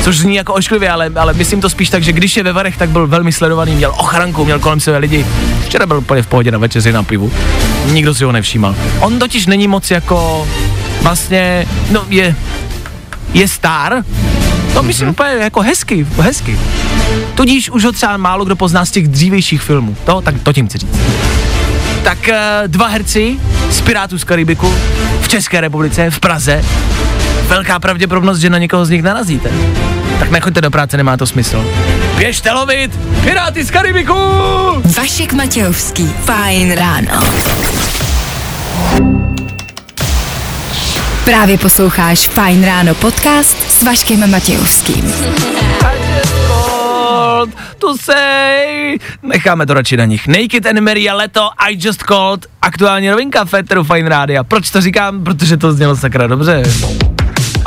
[0.02, 2.76] Což zní jako ošklivě, ale, ale myslím to spíš tak, že když je ve Varech,
[2.76, 5.26] tak byl velmi sledovaný, měl ochranku, měl kolem sebe lidi.
[5.64, 7.32] Včera byl úplně v pohodě na večeři na pivu.
[7.86, 8.76] Nikdo si ho nevšímal.
[9.00, 10.48] On totiž není moc jako
[11.02, 12.36] vlastně, no je,
[13.34, 14.04] je star,
[14.74, 16.58] to myslím úplně jako hezky, hezky.
[17.34, 19.96] Tudíž už ho třeba málo kdo pozná z těch dřívějších filmů.
[20.04, 20.98] To, tak to tím chci říct.
[22.02, 23.36] Tak eh, dva herci
[23.70, 24.74] z Pirátů z Karibiku
[25.20, 26.64] v České republice, v Praze.
[27.52, 29.50] Velká pravděpodobnost, že na někoho z nich narazíte.
[30.18, 31.64] Tak nechoďte do práce, nemá to smysl.
[32.16, 34.14] Běžte lovit Piráty z Karibiku!
[34.96, 36.06] Vašek Matějovský.
[36.24, 37.20] Fajn ráno.
[41.24, 45.12] Právě posloucháš Fajn ráno podcast s Vaškem Matějovským.
[47.42, 48.98] called to say.
[49.22, 50.28] Necháme to radši na nich.
[50.28, 52.46] Naked and Mary a leto, I just called.
[52.62, 54.44] Aktuální novinka Fetteru Fine Rádia.
[54.44, 55.24] Proč to říkám?
[55.24, 56.62] Protože to znělo sakra dobře.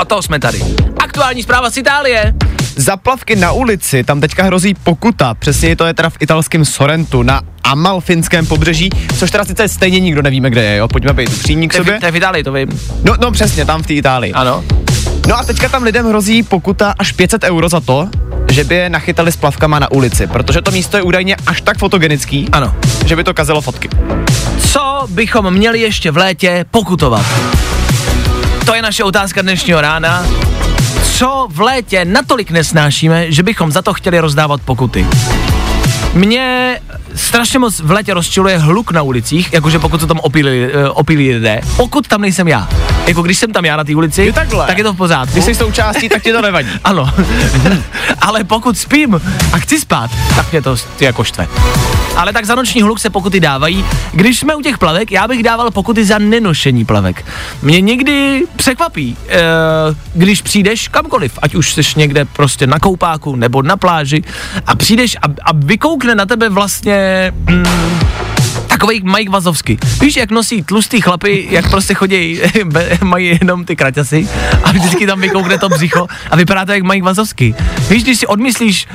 [0.05, 0.61] A toho jsme tady.
[0.99, 2.33] Aktuální zpráva z Itálie.
[2.75, 7.41] Zaplavky na ulici, tam teďka hrozí pokuta, přesně to je teda v italském Sorrentu na
[7.63, 11.71] Amalfinském pobřeží, což teda sice stejně nikdo nevíme, kde je, jo, pojďme být upřímní k
[11.71, 11.99] To sobě.
[11.99, 12.79] to je v Itálii, to vím.
[13.03, 14.33] No, no přesně, tam v té Itálii.
[14.33, 14.63] Ano.
[15.27, 18.09] No a teďka tam lidem hrozí pokuta až 500 euro za to,
[18.51, 21.77] že by je nachytali s plavkama na ulici, protože to místo je údajně až tak
[21.77, 22.75] fotogenický, Ano.
[23.05, 23.89] že by to kazilo fotky.
[24.71, 27.25] Co bychom měli ještě v létě pokutovat?
[28.65, 30.25] To je naše otázka dnešního rána.
[31.03, 35.07] Co v létě natolik nesnášíme, že bychom za to chtěli rozdávat pokuty?
[36.13, 36.79] Mě
[37.15, 41.33] strašně moc v létě rozčiluje hluk na ulicích, jakože pokud se tam opíli, eh, opílí
[41.33, 42.69] lidé, pokud tam nejsem já.
[43.07, 44.67] Jako když jsem tam já na té ulici, Je takhle.
[44.67, 45.33] tak je to v pořádku.
[45.33, 46.69] Když jsi součástí, tak ti to nevadí.
[46.83, 47.09] Ano,
[48.21, 49.21] ale pokud spím
[49.53, 51.47] a chci spát, tak mě to jako štve.
[52.15, 53.85] Ale tak za noční hluk se pokuty dávají.
[54.11, 57.25] Když jsme u těch plavek, já bych dával pokuty za nenošení plavek.
[57.61, 59.41] Mě někdy překvapí, e,
[60.13, 64.23] když přijdeš kamkoliv, ať už jsi někde prostě na koupáku nebo na pláži
[64.67, 67.31] a přijdeš a, a vykoukne na tebe vlastně...
[67.49, 67.65] Mm,
[68.67, 69.77] Takový Mike Vazovský.
[70.01, 72.39] Víš, jak nosí tlustý chlapy, jak prostě chodí,
[73.03, 74.27] mají jenom ty kraťasy
[74.63, 77.55] a vždycky tam vykoukne to břicho a vypadá to jak Mike Vazovský.
[77.89, 78.87] Víš, když si odmyslíš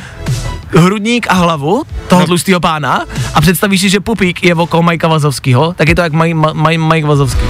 [0.76, 2.26] hrudník a hlavu toho No.
[2.26, 3.04] tlustého pána
[3.34, 6.78] a představíš si, že pupík je okolo Majka Vazovského, tak je to jak Mike, Mike,
[6.78, 7.40] Mike Vazovský.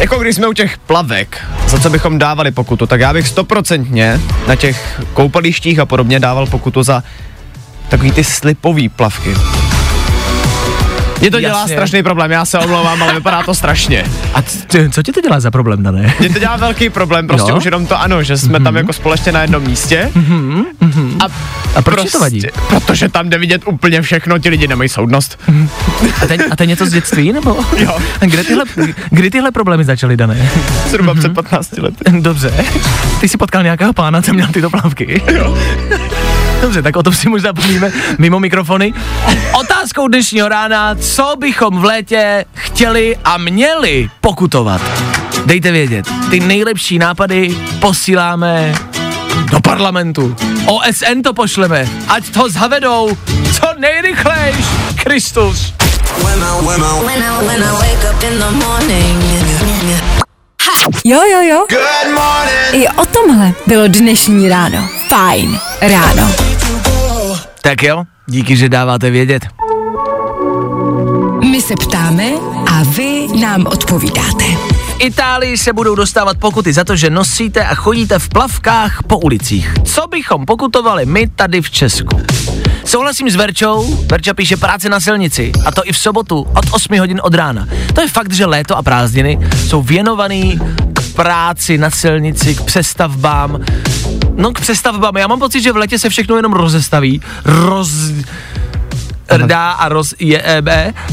[0.00, 4.20] Jako když jsme u těch plavek, za co bychom dávali pokutu, tak já bych stoprocentně
[4.48, 7.02] na těch koupalištích a podobně dával pokutu za
[7.88, 9.34] takový ty slipový plavky.
[11.20, 11.74] Mě to dělá Jasně.
[11.76, 14.04] strašný problém, já se omlouvám, ale vypadá to strašně.
[14.34, 16.14] A c- co ti to dělá za problém, Dané?
[16.20, 17.56] Mě to dělá velký problém, prostě Jo?
[17.56, 18.64] už jenom to ano, že jsme mm-hmm.
[18.64, 20.10] tam jako společně na jednom místě.
[20.16, 20.64] Mm-hmm.
[21.20, 21.26] A,
[21.74, 22.42] A proč ti to vadí?
[22.68, 25.40] Protože tam jde vidět úplně všechno, ti lidi nemají soudnost.
[26.22, 27.56] A to, je- a to je něco z dětství, nebo?
[27.76, 27.98] Jo.
[28.20, 28.64] A Kde tyhle,
[29.10, 30.50] kdy tyhle problémy začaly, Dané?
[30.88, 32.04] Zhruba před 15 lety.
[32.20, 32.52] Dobře.
[33.20, 35.22] Ty jsi potkal nějakého pána, co měl tyto plavky?
[35.34, 35.58] Jo.
[36.60, 38.94] Dobře, tak o tom si možná povíme mimo mikrofony.
[39.60, 44.82] Otázkou dnešního rána, co bychom v létě chtěli a měli pokutovat.
[45.46, 48.74] Dejte vědět, ty nejlepší nápady posíláme
[49.50, 50.36] do parlamentu.
[50.66, 53.16] OSN to pošleme, ať to zavedou
[53.54, 54.66] co nejrychlejš.
[54.96, 55.74] Kristus.
[56.22, 59.20] When I, when I wake up in the morning.
[61.04, 61.66] Jo, jo, jo.
[62.72, 64.88] I o tomhle bylo dnešní ráno.
[65.08, 66.49] Fajn ráno.
[67.62, 69.42] Tak jo, díky, že dáváte vědět.
[71.50, 72.30] My se ptáme
[72.70, 74.44] a vy nám odpovídáte.
[74.98, 79.74] Itálii se budou dostávat pokuty za to, že nosíte a chodíte v plavkách po ulicích.
[79.84, 82.20] Co bychom pokutovali my tady v Česku?
[82.84, 86.98] Souhlasím s Verčou, Verča píše práce na silnici a to i v sobotu od 8
[86.98, 87.66] hodin od rána.
[87.94, 90.60] To je fakt, že léto a prázdniny jsou věnovaný
[90.92, 93.58] k práci na silnici, k přestavbám.
[94.36, 97.90] No k přestavbám, já mám pocit, že v létě se všechno jenom rozestaví, roz
[99.30, 100.68] rdá a roz JEB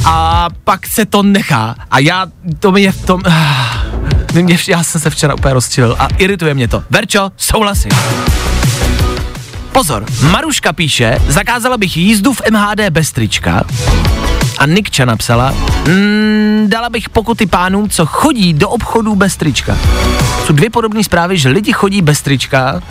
[0.05, 1.75] a pak se to nechá.
[1.91, 2.25] A já,
[2.60, 3.21] to mi je v tom...
[4.33, 6.83] Mě, já jsem se včera úplně rozčilil a irituje mě to.
[6.89, 7.91] Verčo, souhlasím.
[9.71, 13.63] Pozor, Maruška píše, zakázala bych jízdu v MHD bez trička.
[14.57, 15.53] A Nikča napsala,
[15.88, 16.37] mm,
[16.67, 19.77] dala bych pokuty pánům, co chodí do obchodů bez trička.
[20.45, 22.82] Jsou dvě podobné zprávy, že lidi chodí bez trička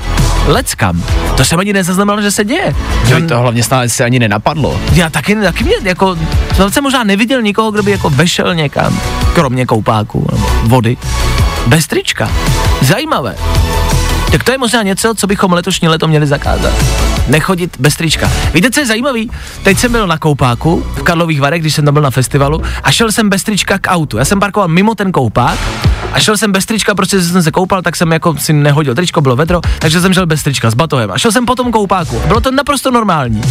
[0.46, 1.02] leckam.
[1.36, 2.74] To jsem ani nezaznamenal, že se děje.
[3.08, 4.80] Jo, to hlavně stále se ani nenapadlo.
[4.92, 6.16] Já taky, taky mě, jako,
[6.68, 9.00] jsem možná neviděl nikoho, kdo by jako vešel někam,
[9.34, 10.96] kromě koupáku nebo vody,
[11.66, 12.30] bez trička.
[12.80, 13.36] Zajímavé.
[14.32, 16.72] Tak to je možná něco, co bychom letošní leto měli zakázat.
[17.28, 18.30] Nechodit bez trička.
[18.54, 19.30] Víte, co je zajímavý?
[19.62, 22.90] Teď jsem byl na koupáku v Karlových Varech, když jsem tam byl na festivalu a
[22.90, 24.18] šel jsem bez trička k autu.
[24.18, 25.58] Já jsem parkoval mimo ten koupák
[26.16, 29.20] a šel jsem bez trička, protože jsem se koupal, tak jsem jako si nehodil tričko,
[29.20, 32.22] bylo vedro, takže jsem šel bez trička s batohem a šel jsem po tom koupáku.
[32.26, 33.42] Bylo to naprosto normální,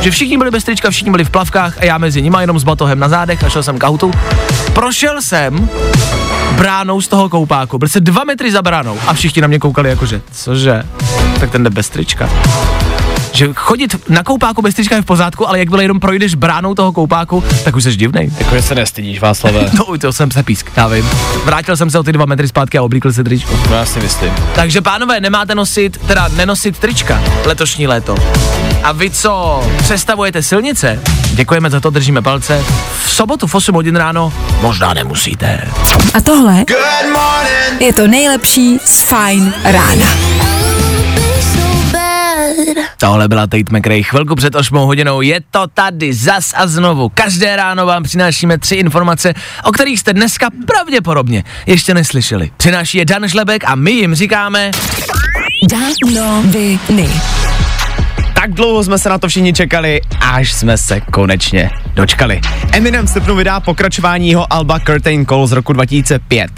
[0.00, 2.64] že všichni byli bez trička, všichni byli v plavkách a já mezi nimi jenom s
[2.64, 4.10] batohem na zádech a šel jsem k autu.
[4.72, 5.68] Prošel jsem
[6.56, 9.90] bránou z toho koupáku, byl se dva metry za bránou a všichni na mě koukali
[9.90, 10.82] jakože, cože,
[11.40, 12.28] tak ten jde bez trička.
[13.36, 16.92] Že chodit na koupáku bez trička je v pořádku, ale jakmile jenom projdeš bránou toho
[16.92, 18.30] koupáku, tak už jsi divnej.
[18.38, 19.70] Jako, se nestydíš, Václave.
[19.78, 21.10] No, to jsem se písk, já vím.
[21.44, 23.60] Vrátil jsem se o ty dva metry zpátky a oblíkl si tričko.
[23.70, 24.32] No, já si myslím.
[24.54, 28.14] Takže pánové, nemáte nosit, teda nenosit trička letošní léto.
[28.82, 31.00] A vy, co přestavujete silnice,
[31.34, 32.64] děkujeme za to, držíme palce.
[33.04, 35.68] V sobotu v 8 hodin ráno možná nemusíte.
[36.14, 36.64] A tohle
[37.80, 40.55] je to nejlepší z Fajn rána.
[42.98, 44.02] Tohle byla Tate McRae.
[44.02, 47.08] Chvilku před 8 hodinou je to tady zas a znovu.
[47.08, 52.50] Každé ráno vám přinášíme tři informace, o kterých jste dneska pravděpodobně ještě neslyšeli.
[52.56, 54.70] Přináší je Dan Žlebek a my jim říkáme...
[55.70, 57.08] Danoviny.
[58.34, 62.40] Tak dlouho jsme se na to všichni čekali, až jsme se konečně dočkali.
[62.72, 66.50] Eminem v srpnu vydá pokračování jeho alba Curtain Call z roku 2005.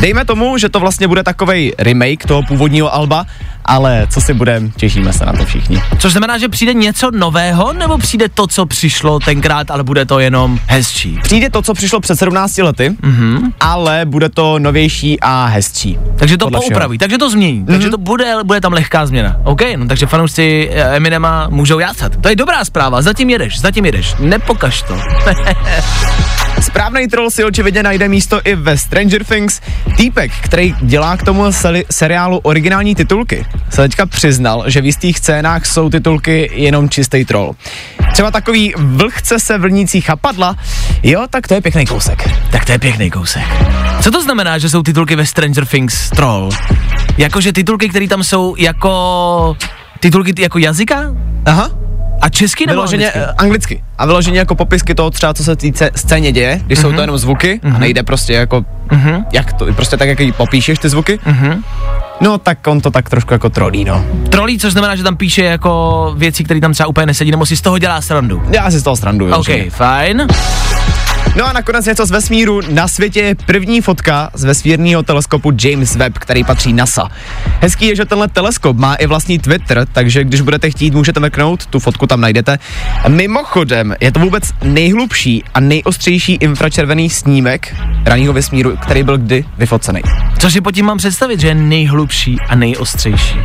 [0.00, 3.26] Dejme tomu, že to vlastně bude takovej remake toho původního alba,
[3.64, 5.82] ale co si budem, těšíme se na to všichni.
[5.98, 10.18] Což znamená, že přijde něco nového, nebo přijde to, co přišlo tenkrát, ale bude to
[10.18, 11.18] jenom hezčí?
[11.22, 13.52] Přijde to, co přišlo před 17 lety, mm-hmm.
[13.60, 15.98] ale bude to novější a hezčí.
[16.16, 17.66] Takže to poupraví, takže to změní, mm-hmm.
[17.66, 19.36] takže to bude, bude tam lehká změna.
[19.44, 22.16] OK, no takže fanoušci eh, Eminema můžou jásat.
[22.16, 24.98] To je dobrá zpráva, zatím jedeš, zatím jedeš, nepokaž to.
[26.60, 29.60] Správný troll si očividně najde místo i ve Stranger Things.
[29.96, 35.18] Týpek, který dělá k tomu seri- seriálu originální titulky, se teďka přiznal, že v jistých
[35.18, 37.54] scénách jsou titulky jenom čistý troll.
[38.12, 40.56] Třeba takový vlhce se vlnící chapadla,
[41.02, 42.30] jo, tak to je pěkný kousek.
[42.50, 43.44] tak to je pěkný kousek.
[44.02, 46.50] Co to znamená, že jsou titulky ve Stranger Things troll?
[47.18, 49.56] Jakože titulky, které tam jsou jako...
[50.00, 51.14] Titulky jako jazyka?
[51.46, 51.70] Aha,
[52.40, 53.20] česky nebo vyloženě anglicky?
[53.20, 53.44] anglicky.
[53.44, 53.84] anglicky.
[53.98, 56.82] A vyloženě jako popisky toho třeba, co se týče scéně děje, když mm-hmm.
[56.82, 57.74] jsou to jenom zvuky mm-hmm.
[57.74, 59.24] a nejde prostě jako, mm-hmm.
[59.32, 61.62] jak to, prostě tak, jak popíšeš ty zvuky, mm-hmm.
[62.20, 64.04] no tak on to tak trošku jako trolí, no.
[64.28, 67.56] Trolí, což znamená, že tam píše jako věci, které tam třeba úplně nesedí, nebo si
[67.56, 68.42] z toho dělá srandu.
[68.50, 69.34] Já si z toho sranduju.
[69.34, 69.70] OK, že?
[69.70, 70.26] fajn.
[71.36, 72.60] No a nakonec něco z vesmíru.
[72.70, 77.08] Na světě je první fotka z vesmírného teleskopu James Webb, který patří NASA.
[77.60, 81.66] Hezký je, že tenhle teleskop má i vlastní Twitter, takže když budete chtít, můžete mrknout,
[81.66, 82.58] tu fotku tam najdete.
[83.08, 90.00] Mimochodem, je to vůbec nejhlubší a nejostřejší infračervený snímek raného vesmíru, který byl kdy vyfocený.
[90.38, 93.36] Co si pod tím mám představit, že je nejhlubší a nejostřejší?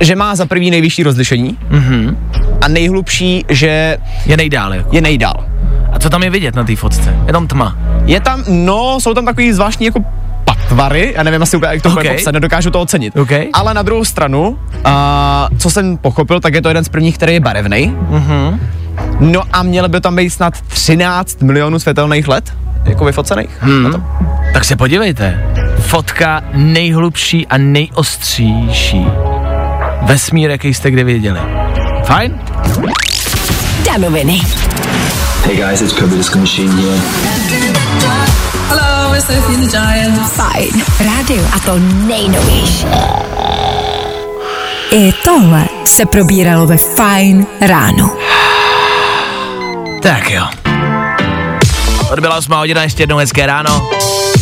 [0.00, 2.16] Že má za první nejvyšší rozlišení Mhm.
[2.60, 4.88] a nejhlubší, že Je nejdál jako.
[4.96, 5.44] je nejdál.
[5.92, 7.16] A co tam je vidět na té fotce?
[7.26, 7.76] Je tam tma.
[8.04, 10.04] Je tam, no, jsou tam takový zvláštní jako
[10.44, 12.08] patvary, já nevím asi úplně, jak to Okay.
[12.08, 13.16] popsat, nedokážu to ocenit.
[13.16, 13.48] Okay.
[13.52, 17.34] Ale na druhou stranu, a, co jsem pochopil, tak je to jeden z prvních, který
[17.34, 17.94] je barevný.
[18.08, 18.60] Mhm.
[19.20, 22.52] No a mělo by tam být snad 13 milionů světelných let,
[22.84, 23.50] jako vyfocených.
[23.60, 24.04] Hmm.
[24.52, 25.44] Tak se podívejte.
[25.78, 29.06] Fotka nejhlubší a nejostřejší.
[30.02, 31.40] Vesmír, jaký jste kdy viděli.
[32.04, 32.40] Fajn?
[33.86, 34.40] Danoviny.
[35.42, 36.98] Hey guys, it's Purple Disco Machine here.
[38.68, 40.18] Hello, it's Sophie the Giant.
[40.32, 42.86] Fajn rádio a to nejnovější.
[44.90, 48.16] I tohle se probíralo ve Fajn ráno.
[50.02, 50.44] Tak jo.
[52.12, 53.90] Odbyla 8 hodina, ještě jednou hezké ráno.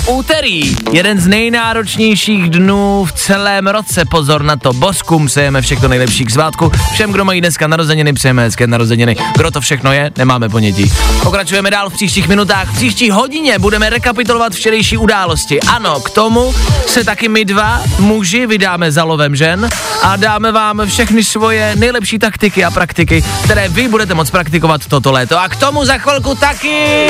[0.08, 6.24] Úterý, jeden z nejnáročnějších dnů v celém roce, pozor na to, boskum, přejeme všechno nejlepší
[6.24, 10.48] k svátku, všem, kdo mají dneska narozeniny, přejeme hezké narozeniny, kdo to všechno je, nemáme
[10.48, 10.92] ponětí.
[11.22, 15.60] Pokračujeme dál v příštích minutách, v příští hodině budeme rekapitulovat včerejší události.
[15.60, 16.54] Ano, k tomu
[16.86, 19.68] se taky my dva muži vydáme za lovem žen
[20.02, 25.12] a dáme vám všechny svoje nejlepší taktiky a praktiky, které vy budete moct praktikovat toto
[25.12, 25.38] léto.
[25.38, 27.06] A k tomu za chvilku taky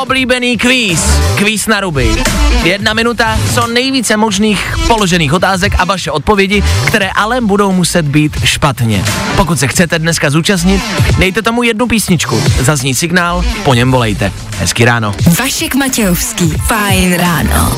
[0.00, 1.20] oblíbený kvíz.
[1.38, 2.16] Kvíz na ruby.
[2.62, 8.36] Jedna minuta, co nejvíce možných položených otázek a vaše odpovědi, které ale budou muset být
[8.44, 9.04] špatně.
[9.36, 10.82] Pokud se chcete dneska zúčastnit,
[11.18, 12.42] dejte tomu jednu písničku.
[12.60, 14.32] Zazní signál, po něm volejte.
[14.58, 15.14] Hezky ráno.
[15.38, 16.50] Vašek Matějovský.
[16.50, 17.76] Fajn ráno.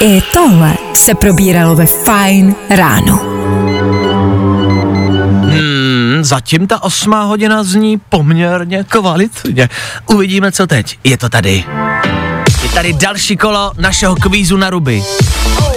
[0.00, 3.34] I tohle se probíralo ve Fajn ráno.
[6.24, 9.68] Zatím ta osmá hodina zní poměrně kvalitně.
[10.06, 10.98] Uvidíme, co teď.
[11.04, 11.64] Je to tady.
[12.62, 15.04] Je tady další kolo našeho kvízu na ruby.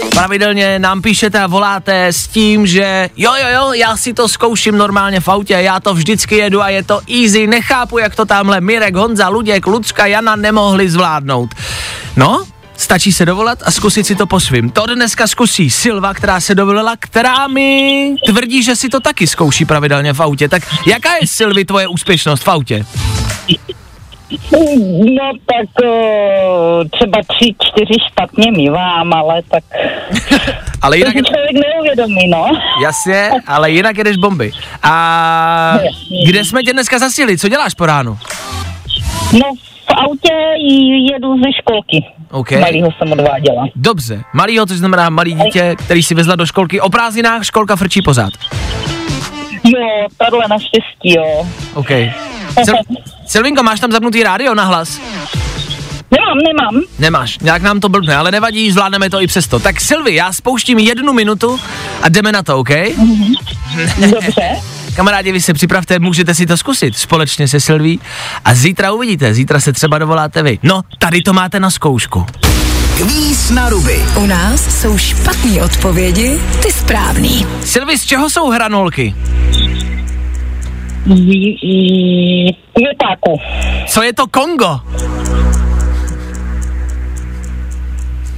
[0.10, 4.78] Pravidelně nám píšete a voláte s tím, že jo, jo, jo, já si to zkouším
[4.78, 8.62] normálně v autě, já to vždycky jedu a je to easy, nechápu, jak to tamhle
[8.62, 11.56] Mirek, Honza, Luděk, Lucka, Jana nemohli zvládnout.
[12.16, 12.44] No,
[12.78, 14.70] stačí se dovolat a zkusit si to po svým.
[14.70, 19.66] To dneska zkusí Silva, která se dovolila, která mi tvrdí, že si to taky zkouší
[19.66, 20.50] pravidelně v autě.
[20.50, 22.86] Tak jaká je Silvi tvoje úspěšnost v autě?
[25.18, 29.64] No tak o, třeba tři, čtyři špatně mívám, ale tak
[30.82, 32.48] Ale to jinak, si člověk neuvědomí, no.
[32.84, 34.52] jasně, ale jinak jedeš bomby.
[34.84, 35.80] A
[36.28, 37.38] kde jsme tě dneska zasili?
[37.38, 38.18] Co děláš po ránu?
[39.34, 39.54] No
[39.90, 40.34] v autě
[41.12, 42.06] jedu ze školky.
[42.32, 42.52] OK.
[42.52, 43.68] Malýho jsem odváděla.
[43.76, 46.82] Dobře, malýho, což znamená malý dítě, který si vezla do školky.
[46.82, 48.34] O prázdninách školka frčí pořád.
[49.64, 51.48] Jo, tohle naštěstí, jo.
[51.74, 51.90] OK.
[52.68, 52.84] Sil-
[53.26, 55.00] Silvinko, máš tam zapnutý rádio na hlas?
[56.12, 56.84] Nemám, nemám.
[57.00, 59.60] Nemáš, nějak nám to blbne, ale nevadí, zvládneme to i přesto.
[59.60, 61.60] Tak Silvi, já spouštím jednu minutu
[62.02, 62.70] a jdeme na to, OK?
[64.12, 64.50] Dobře.
[64.98, 68.00] Kamarádi, vy se připravte, můžete si to zkusit společně se Silví
[68.46, 70.60] a zítra uvidíte, zítra se třeba dovoláte vy.
[70.64, 72.26] No, tady to máte na zkoušku.
[72.98, 74.00] Kvíz na ruby.
[74.16, 77.46] U nás jsou špatné odpovědi, ty správný.
[77.64, 79.16] Silvi, z čeho jsou hranolky?
[81.06, 83.40] J- j- Květáku.
[83.88, 84.80] Co je to Kongo?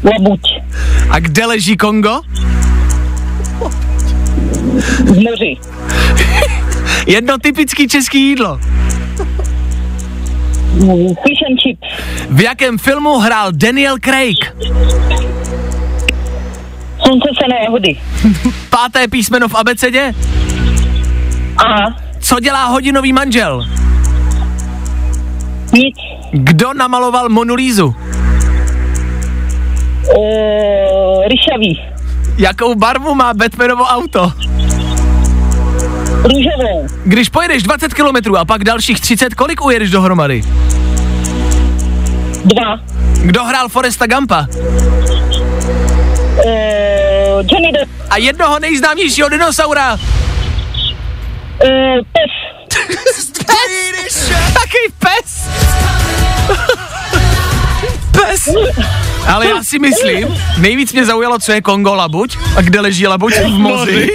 [0.04, 0.42] Labuť.
[1.10, 2.22] A kde leží Kongo?
[5.06, 5.58] V moři.
[7.08, 8.60] Jedno typický český jídlo.
[11.28, 11.88] Fish and chips.
[12.30, 14.56] V jakém filmu hrál Daniel Craig?
[17.04, 17.96] Slunce se nehody.
[18.70, 20.14] Páté písmeno v abecedě?
[21.58, 21.96] Aha.
[22.20, 23.66] Co dělá hodinový manžel?
[25.74, 25.96] Nic.
[26.32, 27.96] Kdo namaloval Monu Lízu?
[30.18, 31.82] Uh, ryšavý.
[32.38, 34.32] Jakou barvu má Batmanovo auto?
[36.30, 36.88] Růžovou.
[37.06, 40.42] Když pojedeš 20 km a pak dalších 30, kolik ujedeš dohromady?
[42.46, 42.80] Dva.
[43.22, 44.48] Kdo hrál Foresta Gampa?
[44.50, 44.56] Uh,
[47.52, 47.92] Johnny Depp.
[48.10, 49.94] A jednoho nejznámějšího dinosaura?
[49.94, 50.00] Uh,
[52.14, 52.32] pes.
[53.50, 54.30] Pes!
[54.54, 55.50] Taky pes!
[58.12, 58.50] pes!
[59.28, 60.28] Ale já si myslím,
[60.58, 64.10] nejvíc mě zaujalo, co je Kongo labuť a kde leží labuť v moři.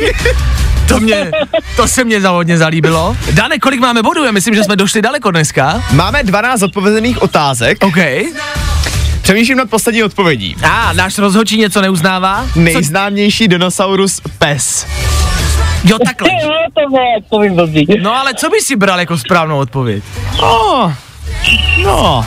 [0.89, 1.31] To mě,
[1.77, 3.17] to se mě závodně zalíbilo.
[3.33, 4.25] Dane, kolik máme bodů?
[4.25, 5.83] Já myslím, že jsme došli daleko dneska.
[5.93, 7.79] Máme 12 odpovězených otázek.
[7.85, 7.97] OK.
[9.23, 10.57] Přemýšlím nad poslední odpovědí.
[10.63, 12.47] A náš rozhodčí něco neuznává?
[12.57, 14.87] Nejznámější dinosaurus pes.
[15.85, 16.29] Jo, takhle.
[16.43, 17.87] Jo, to bylo, to by blbý.
[18.03, 20.03] No ale co by si bral jako správnou odpověď?
[20.41, 20.95] No,
[21.83, 22.27] no.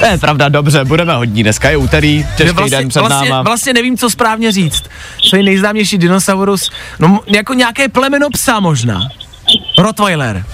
[0.00, 1.42] To je pravda, dobře, budeme hodní.
[1.42, 3.42] Dneska je úterý, těžký vlastně, den před vlastně, náma.
[3.42, 4.82] vlastně nevím, co správně říct.
[5.30, 6.70] Co je nejznámější dinosaurus?
[6.98, 9.08] No jako nějaké plemeno psa možná.
[9.78, 10.44] Rottweiler.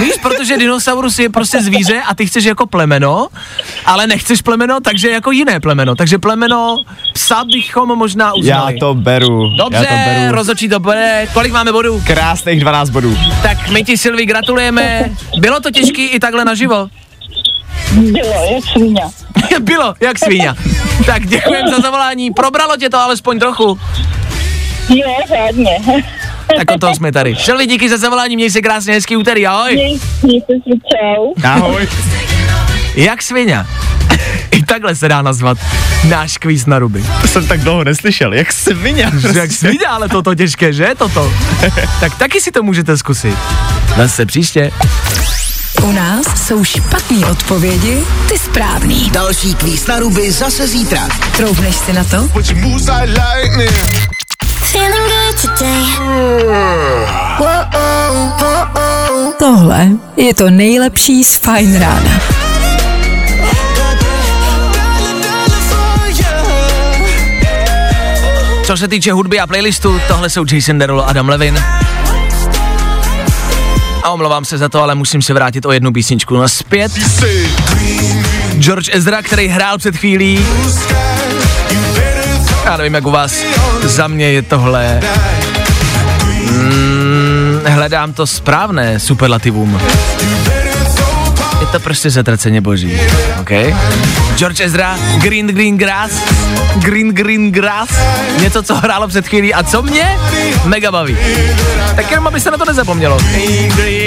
[0.00, 3.28] Víš, protože dinosaurus je prostě zvíře a ty chceš jako plemeno,
[3.86, 5.94] ale nechceš plemeno, takže jako jiné plemeno.
[5.94, 6.76] Takže plemeno
[7.12, 8.78] psa bychom možná Já uznali.
[8.78, 9.50] to beru.
[9.58, 10.34] Dobře, já to beru.
[10.34, 11.28] rozhodčí to bude.
[11.32, 12.02] Kolik máme bodů?
[12.06, 13.16] Krásných 12 bodů.
[13.42, 15.10] Tak my ti, Silvi, gratulujeme.
[15.38, 16.88] Bylo to těžký i takhle naživo?
[17.94, 19.10] Bylo, jak svíňa.
[19.60, 20.54] Bylo, jak svíňa.
[21.06, 22.30] Tak děkujem za zavolání.
[22.30, 23.78] Probralo tě to alespoň trochu.
[24.88, 25.78] Jo, řádně.
[26.58, 27.36] Tak o toho jsme tady.
[27.36, 29.72] Šelvi, díky za zavolání, měj se krásně, hezký úterý, ahoj.
[29.76, 31.32] Měj- Mějte se, čau.
[31.50, 31.88] Ahoj.
[32.94, 33.64] Jak svině?
[34.50, 35.58] I takhle se dá nazvat
[36.08, 37.04] náš kvíz na ruby.
[37.22, 38.34] To jsem tak dlouho neslyšel.
[38.34, 39.10] Jak svině.
[39.34, 40.90] Jak svině, ale toto těžké, že?
[40.98, 41.32] Toto.
[42.00, 43.34] tak taky si to můžete zkusit.
[43.96, 44.70] Zase příště.
[45.84, 49.10] U nás jsou špatné odpovědi, ty správný.
[49.10, 51.08] Další kvíz na ruby zase zítra.
[51.36, 52.28] Troufneš si na to?
[54.72, 55.84] Feeling good today.
[59.38, 62.20] Tohle je to nejlepší z Fine Rána.
[68.66, 71.64] Co se týče hudby a playlistu, tohle jsou Jason Derulo a Adam Levin.
[74.04, 76.92] A omlouvám se za to, ale musím se vrátit o jednu písničku na zpět.
[78.58, 80.46] George Ezra, který hrál před chvílí.
[82.64, 83.34] Já nevím, jak u vás.
[83.82, 85.00] Za mě je tohle...
[86.50, 89.80] Mm, hledám to správné superlativum.
[91.74, 93.00] To prostě zatraceně boží,
[93.40, 93.50] OK?
[94.36, 96.12] George Ezra, Green Green Grass,
[96.74, 97.90] Green Green Grass,
[98.40, 100.18] něco, co hrálo před chvílí a co mě
[100.64, 101.16] mega baví.
[101.96, 103.18] Tak jenom, aby se na to nezapomnělo.
[103.18, 104.04] Green Green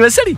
[0.00, 0.36] veselý.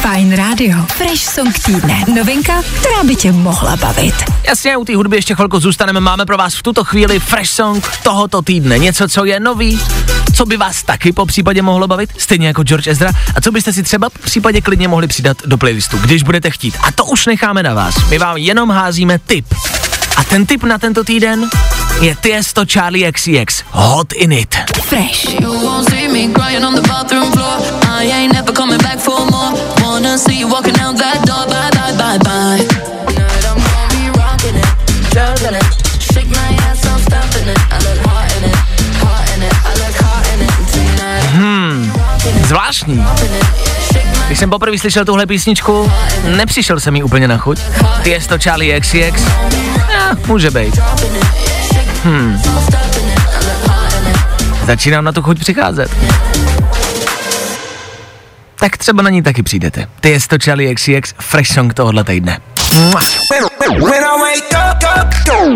[0.00, 0.78] Fine Radio.
[0.88, 2.04] Fresh Song týdne.
[2.14, 4.14] Novinka, která by tě mohla bavit.
[4.48, 6.00] Jasně, u té hudby ještě chvilku zůstaneme.
[6.00, 8.78] Máme pro vás v tuto chvíli fresh song tohoto týdne.
[8.78, 9.80] Něco, co je nový,
[10.34, 13.72] co by vás taky po případě mohlo bavit, stejně jako George Ezra, a co byste
[13.72, 16.76] si třeba v případě klidně mohli přidat do playlistu, když budete chtít.
[16.82, 17.94] A to už necháme na vás.
[18.10, 19.46] My vám jenom házíme tip.
[20.16, 21.48] A ten tip na tento týden
[22.00, 24.54] je Tiesto Charlie XCX Hot in It.
[24.82, 25.26] Fresh.
[30.28, 31.00] You won't see me crying on the bathroom floor.
[31.00, 31.00] I ain't never coming back for more.
[31.00, 31.46] Wanna see you walking out that door.
[31.46, 32.60] Bye, bye, bye, bye.
[33.06, 34.68] Tonight I'm gonna be rocking it,
[35.12, 35.66] juggling it.
[36.00, 37.58] Shake my ass, I'm stopping it.
[37.70, 38.56] I look hot in it,
[39.00, 39.54] hot in it.
[39.64, 41.24] I look hot in it tonight.
[41.32, 41.92] Hmm,
[42.48, 43.04] zvláštní.
[44.26, 45.92] Když jsem poprvé slyšel tuhle písničku,
[46.36, 47.60] nepřišel jsem jí úplně na chuť.
[48.02, 49.22] Tiesto Charlie XCX,
[49.92, 50.78] eh, může být.
[52.04, 52.42] Hmm.
[54.66, 55.90] Začínám na tu chuť přicházet.
[58.60, 59.86] Tak třeba na ní taky přijdete.
[60.00, 62.38] Tiesto Charlie XCX, fresh song tohohle týdne.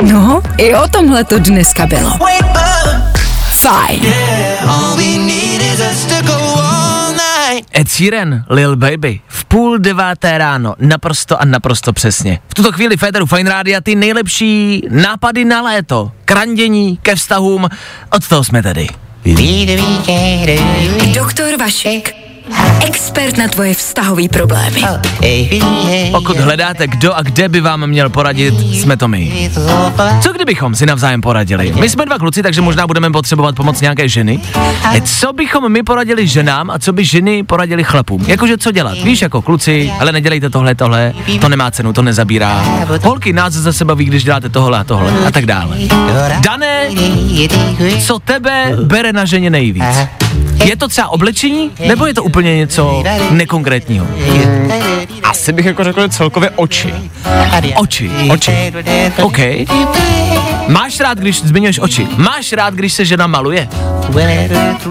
[0.02, 2.18] No, i o tomhle to dneska bylo.
[3.60, 4.00] Fajn.
[7.78, 12.38] Ed Sheeran, Lil Baby, v půl deváté ráno, naprosto a naprosto přesně.
[12.48, 17.68] V tuto chvíli Féteru Fine Rádia ty nejlepší nápady na léto, k randění, ke vztahům,
[18.10, 18.86] od toho jsme tady.
[21.14, 22.23] Doktor Vašek.
[22.86, 24.82] Expert na tvoje vztahové problémy.
[26.12, 29.50] Pokud hledáte, kdo a kde by vám měl poradit, jsme to my.
[30.22, 31.72] Co kdybychom si navzájem poradili?
[31.80, 34.40] My jsme dva kluci, takže možná budeme potřebovat pomoc nějaké ženy.
[34.94, 38.24] E, Co bychom my poradili ženám a co by ženy poradili chlapům?
[38.26, 38.98] Jakože co dělat?
[38.98, 42.64] Víš, jako kluci, ale nedělejte tohle, tohle, to nemá cenu, to nezabírá.
[43.02, 45.76] Holky nás zase baví, když děláte tohle a tohle a tak dále.
[46.40, 46.88] Dané,
[48.06, 49.84] co tebe bere na ženě nejvíc?
[50.64, 54.06] Je to třeba oblečení, nebo je to úplně něco nekonkrétního?
[55.22, 56.94] Asi bych jako řekl, celkově oči.
[57.76, 58.10] Oči.
[58.30, 58.72] Oči.
[59.22, 59.38] OK.
[60.68, 62.08] Máš rád, když zmiňuješ oči.
[62.16, 63.68] Máš rád, když se žena maluje?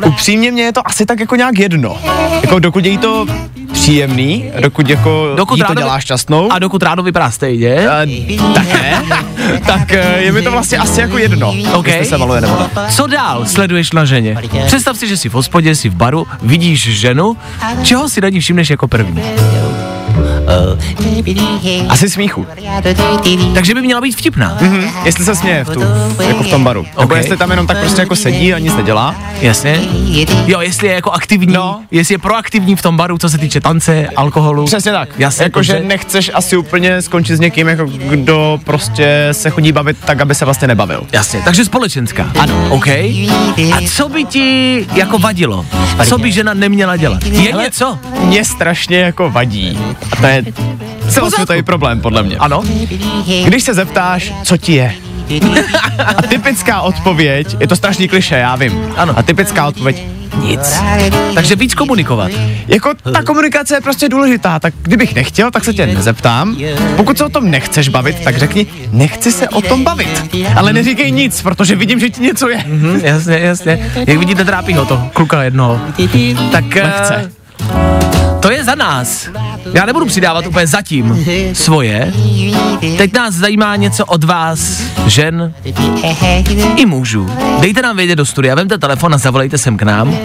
[0.06, 1.98] Upřímně mě je to asi tak jako nějak jedno.
[2.42, 3.26] Jako dokud je jí to
[3.84, 7.76] příjemný, dokud jako dokud jí to dělá šťastnou, A dokud rádo vypadá stejně.
[8.40, 8.96] uh, také,
[9.66, 11.88] tak eh, je mi to vlastně asi jako jedno, OK.
[11.88, 12.68] jestli se maluje nebo ne.
[12.90, 14.38] Co dál sleduješ na ženě?
[14.66, 17.38] Představ si, že jsi v hospodě, jsi v baru, vidíš ženu,
[17.84, 19.22] čeho si na ní všimneš jako první?
[21.90, 22.46] Asi smíchu.
[23.54, 24.58] Takže by měla být vtipná.
[24.62, 24.90] Mhm.
[25.06, 25.82] Jestli se směje v tu,
[26.28, 26.86] jako v tom baru.
[27.00, 27.18] Nebo OK.
[27.18, 29.16] jestli tam jenom tak prostě jako sedí a nic nedělá.
[29.42, 29.80] Jasně?
[30.46, 31.82] Jo, jestli je jako aktivní, No.
[31.92, 34.66] jestli je proaktivní v tom baru, co se týče tance, alkoholu.
[34.66, 35.10] Přesně tak.
[35.18, 35.88] Jasně, Jakože dobře.
[35.88, 40.46] nechceš asi úplně skončit s někým, jako kdo prostě se chodí bavit tak, aby se
[40.46, 41.04] vlastně nebavil.
[41.12, 42.32] Jasně, takže společenská.
[42.40, 42.68] Ano.
[42.70, 42.88] OK.
[42.88, 45.66] A co by ti jako vadilo?
[46.06, 47.24] Co by žena neměla dělat?
[47.24, 48.00] Je Hele, něco?
[48.24, 49.80] Mě strašně jako vadí.
[50.12, 50.43] A to je
[51.10, 52.38] celosvětový problém, podle mě.
[52.38, 52.64] Ano?
[53.46, 54.96] Když se zeptáš, co ti je.
[56.06, 58.94] A typická odpověď, je to strašný kliše, já vím.
[58.98, 59.14] Ano.
[59.18, 60.04] A typická odpověď,
[60.42, 60.82] nic.
[61.36, 62.32] Takže víc komunikovat.
[62.68, 66.58] Jako ta komunikace je prostě důležitá, tak kdybych nechtěl, tak se tě nezeptám.
[66.96, 70.36] Pokud se o tom nechceš bavit, tak řekni, nechci se o tom bavit.
[70.56, 72.64] Ale neříkej nic, protože vidím, že ti něco je.
[72.68, 73.92] Hm, jasně, jasně.
[74.08, 75.82] Jak vidíte, trápí ho to, kluka jednoho.
[76.52, 77.32] Tak Lehce.
[78.40, 79.30] To je za nás.
[79.74, 82.14] Já nebudu přidávat úplně zatím svoje.
[82.98, 85.54] Teď nás zajímá něco od vás, žen
[86.76, 87.30] i mužů.
[87.60, 90.18] Dejte nám vědět do studia, vemte telefon a zavolejte sem k nám.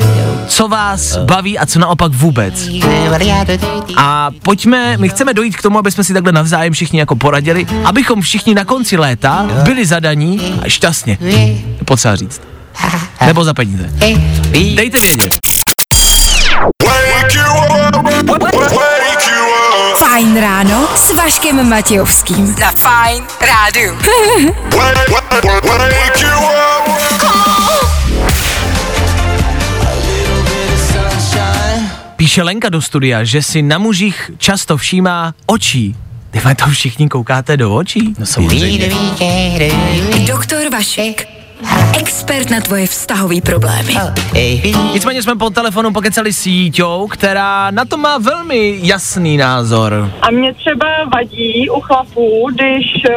[0.46, 2.68] Co vás baví a co naopak vůbec.
[3.96, 7.66] A pojďme, my chceme dojít k tomu, aby jsme si takhle navzájem všichni jako poradili,
[7.84, 11.18] abychom všichni na konci léta byli zadaní a šťastně.
[11.84, 12.42] Potřeba říct.
[13.26, 13.90] Nebo za peníze.
[14.74, 15.38] Dejte vědět.
[19.98, 22.54] Fajn ráno s Vaškem Matějovským.
[22.60, 23.98] Na Fajn rádu.
[32.16, 35.96] Píše Lenka do studia, že si na mužích často všímá očí.
[36.30, 38.14] Ty to všichni koukáte do očí?
[38.18, 38.90] No samozřejmě.
[40.26, 41.37] Doktor Vašek.
[42.00, 43.94] Expert na tvoje vztahové problémy.
[44.92, 50.10] Nicméně jsme po telefonu pokecali s Jíťou, která na to má velmi jasný názor.
[50.22, 53.14] A mě třeba vadí u chlapů, když uh,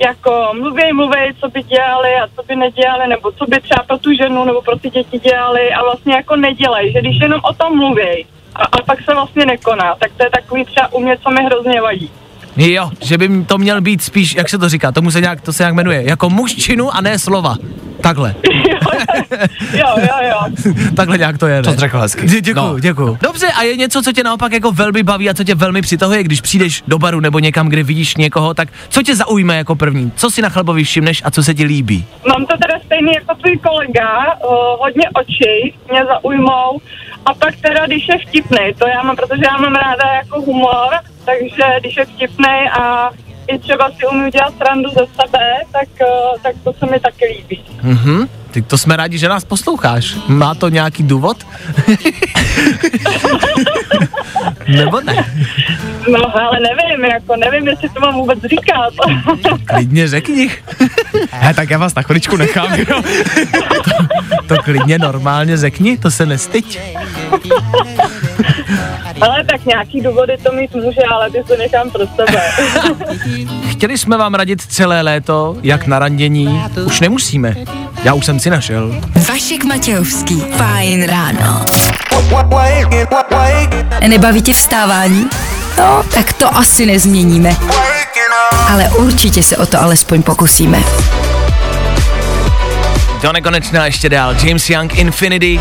[0.00, 3.98] jako mluví, mluví, co by dělali a co by nedělali, nebo co by třeba pro
[3.98, 7.54] tu ženu nebo pro ty děti dělali a vlastně jako nedělají, že když jenom o
[7.54, 11.18] tom mluví a, a pak se vlastně nekoná, tak to je takový třeba u mě,
[11.18, 12.10] co mi hrozně vadí.
[12.58, 15.52] Jo, že by to měl být spíš, jak se to říká, tomu se nějak, to
[15.52, 17.56] se nějak jmenuje, jako muž činu a ne slova.
[18.00, 18.34] Takhle.
[19.72, 20.72] Jo, jo, jo.
[20.96, 21.62] Takhle nějak to je.
[21.62, 21.74] To ne?
[21.74, 22.26] jsi řekl hezky.
[22.26, 22.78] Dě- Děkuju, No.
[22.80, 23.18] děkuju.
[23.22, 26.22] Dobře, a je něco, co tě naopak jako velmi baví a co tě velmi přitahuje,
[26.22, 30.12] když přijdeš do baru nebo někam, kde vidíš někoho, tak co tě zaujme jako první?
[30.16, 32.04] Co si na chlebovi všimneš a co se ti líbí?
[32.28, 34.50] Mám to teda stejný jako tvůj kolega, uh,
[34.80, 36.80] hodně očí mě zaujmou
[37.28, 40.88] a pak teda, když je vtipný, to já mám, protože já mám ráda jako humor,
[41.24, 43.10] takže když je vtipný a
[43.46, 47.24] i třeba si umí udělat srandu ze sebe, tak, uh, tak to se mi taky
[47.26, 47.64] líbí.
[47.82, 50.16] Mhm, ty to jsme rádi, že nás posloucháš.
[50.28, 51.36] Má to nějaký důvod?
[54.68, 55.24] Nebo ne?
[56.12, 58.92] No ale nevím, jako nevím, jestli to mám vůbec říkat.
[59.64, 60.50] Klidně řekni.
[61.30, 63.02] He, tak já vás na chviličku nechám, jo.
[64.46, 66.80] To klidně normálně řekni, to se nestyď.
[69.20, 72.42] ale tak nějaký důvody to mít může, ale ty to nechám pro sebe.
[73.70, 76.62] Chtěli jsme vám radit celé léto, jak na randění.
[76.84, 77.54] Už nemusíme.
[78.04, 79.00] Já už jsem si našel.
[79.28, 80.40] Vašek Matějovský.
[80.40, 81.64] Fajn ráno.
[84.08, 85.26] Nebaví tě vstávání?
[85.78, 87.56] No, tak to asi nezměníme.
[88.72, 90.82] Ale určitě se o to alespoň pokusíme.
[93.22, 94.34] Do nekonečná ještě dál.
[94.42, 95.60] James Young Infinity.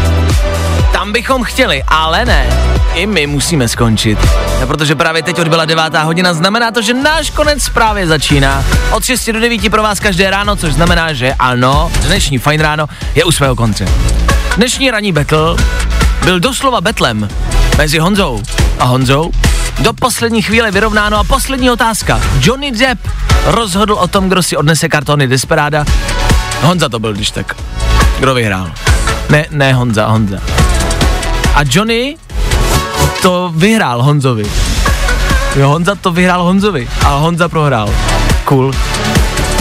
[0.92, 2.48] Tam bychom chtěli, ale ne.
[2.94, 4.20] I my musíme skončit.
[4.62, 8.66] No, protože právě teď odbyla devátá hodina, znamená to, že náš konec právě začíná.
[8.92, 12.88] Od 6 do 9 pro vás každé ráno, což znamená, že ano, dnešní fajn ráno
[13.16, 13.86] je u svého konce.
[14.58, 15.56] Dnešní ranní battle
[16.24, 17.30] byl doslova betlem
[17.78, 18.42] mezi Honzou
[18.80, 19.32] a Honzou.
[19.80, 22.22] Do poslední chvíle vyrovnáno a poslední otázka.
[22.42, 23.08] Johnny Depp
[23.46, 25.86] rozhodl o tom, kdo si odnese kartony Desperada.
[26.62, 27.56] Honza to byl, když tak.
[28.20, 28.72] Kdo vyhrál?
[29.30, 30.38] Ne, ne Honza, Honza.
[31.56, 32.18] A Johnny
[33.22, 34.46] to vyhrál Honzovi.
[35.56, 37.90] Jo, Honza to vyhrál Honzovi a Honza prohrál.
[38.46, 38.74] Cool.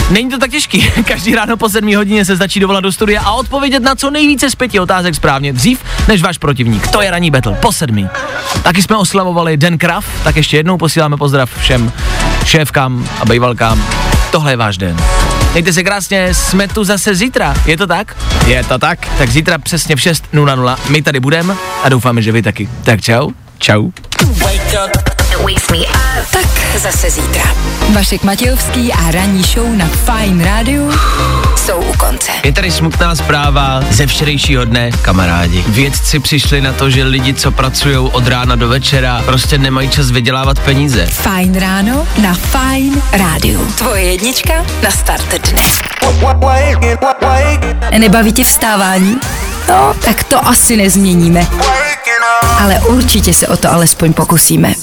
[0.09, 0.91] Není to tak těžký.
[1.07, 4.49] Každý ráno po 7 hodině se začí dovolat do studia a odpovědět na co nejvíce
[4.49, 6.87] z pěti otázek správně dřív než váš protivník.
[6.87, 8.07] To je ranní battle po sedmi.
[8.63, 11.91] Taky jsme oslavovali Den krav, tak ještě jednou posíláme pozdrav všem
[12.45, 13.83] šéfkám a bejvalkám.
[14.31, 14.97] Tohle je váš den.
[15.51, 18.17] Mějte se krásně, jsme tu zase zítra, je to tak?
[18.45, 19.07] Je to tak.
[19.17, 22.69] Tak zítra přesně v 6.00 my tady budeme a doufáme, že vy taky.
[22.83, 23.31] Tak čau.
[23.57, 23.89] Čau.
[25.47, 26.27] Wakes me up.
[26.31, 27.43] Tak zase zítra.
[27.89, 30.83] Vašek Matějovský a ranní show na Fine Radio
[31.55, 32.31] jsou u konce.
[32.43, 35.63] Je tady smutná zpráva ze včerejšího dne, kamarádi.
[35.67, 40.11] Vědci přišli na to, že lidi, co pracují od rána do večera, prostě nemají čas
[40.11, 41.05] vydělávat peníze.
[41.05, 43.61] Fajn ráno na Fine Radio.
[43.61, 45.61] Tvoje jednička na start dne.
[47.97, 49.17] Nebaví tě vstávání?
[49.69, 51.47] No, tak to asi nezměníme.
[52.59, 54.73] Ale určitě se o to alespoň pokusíme.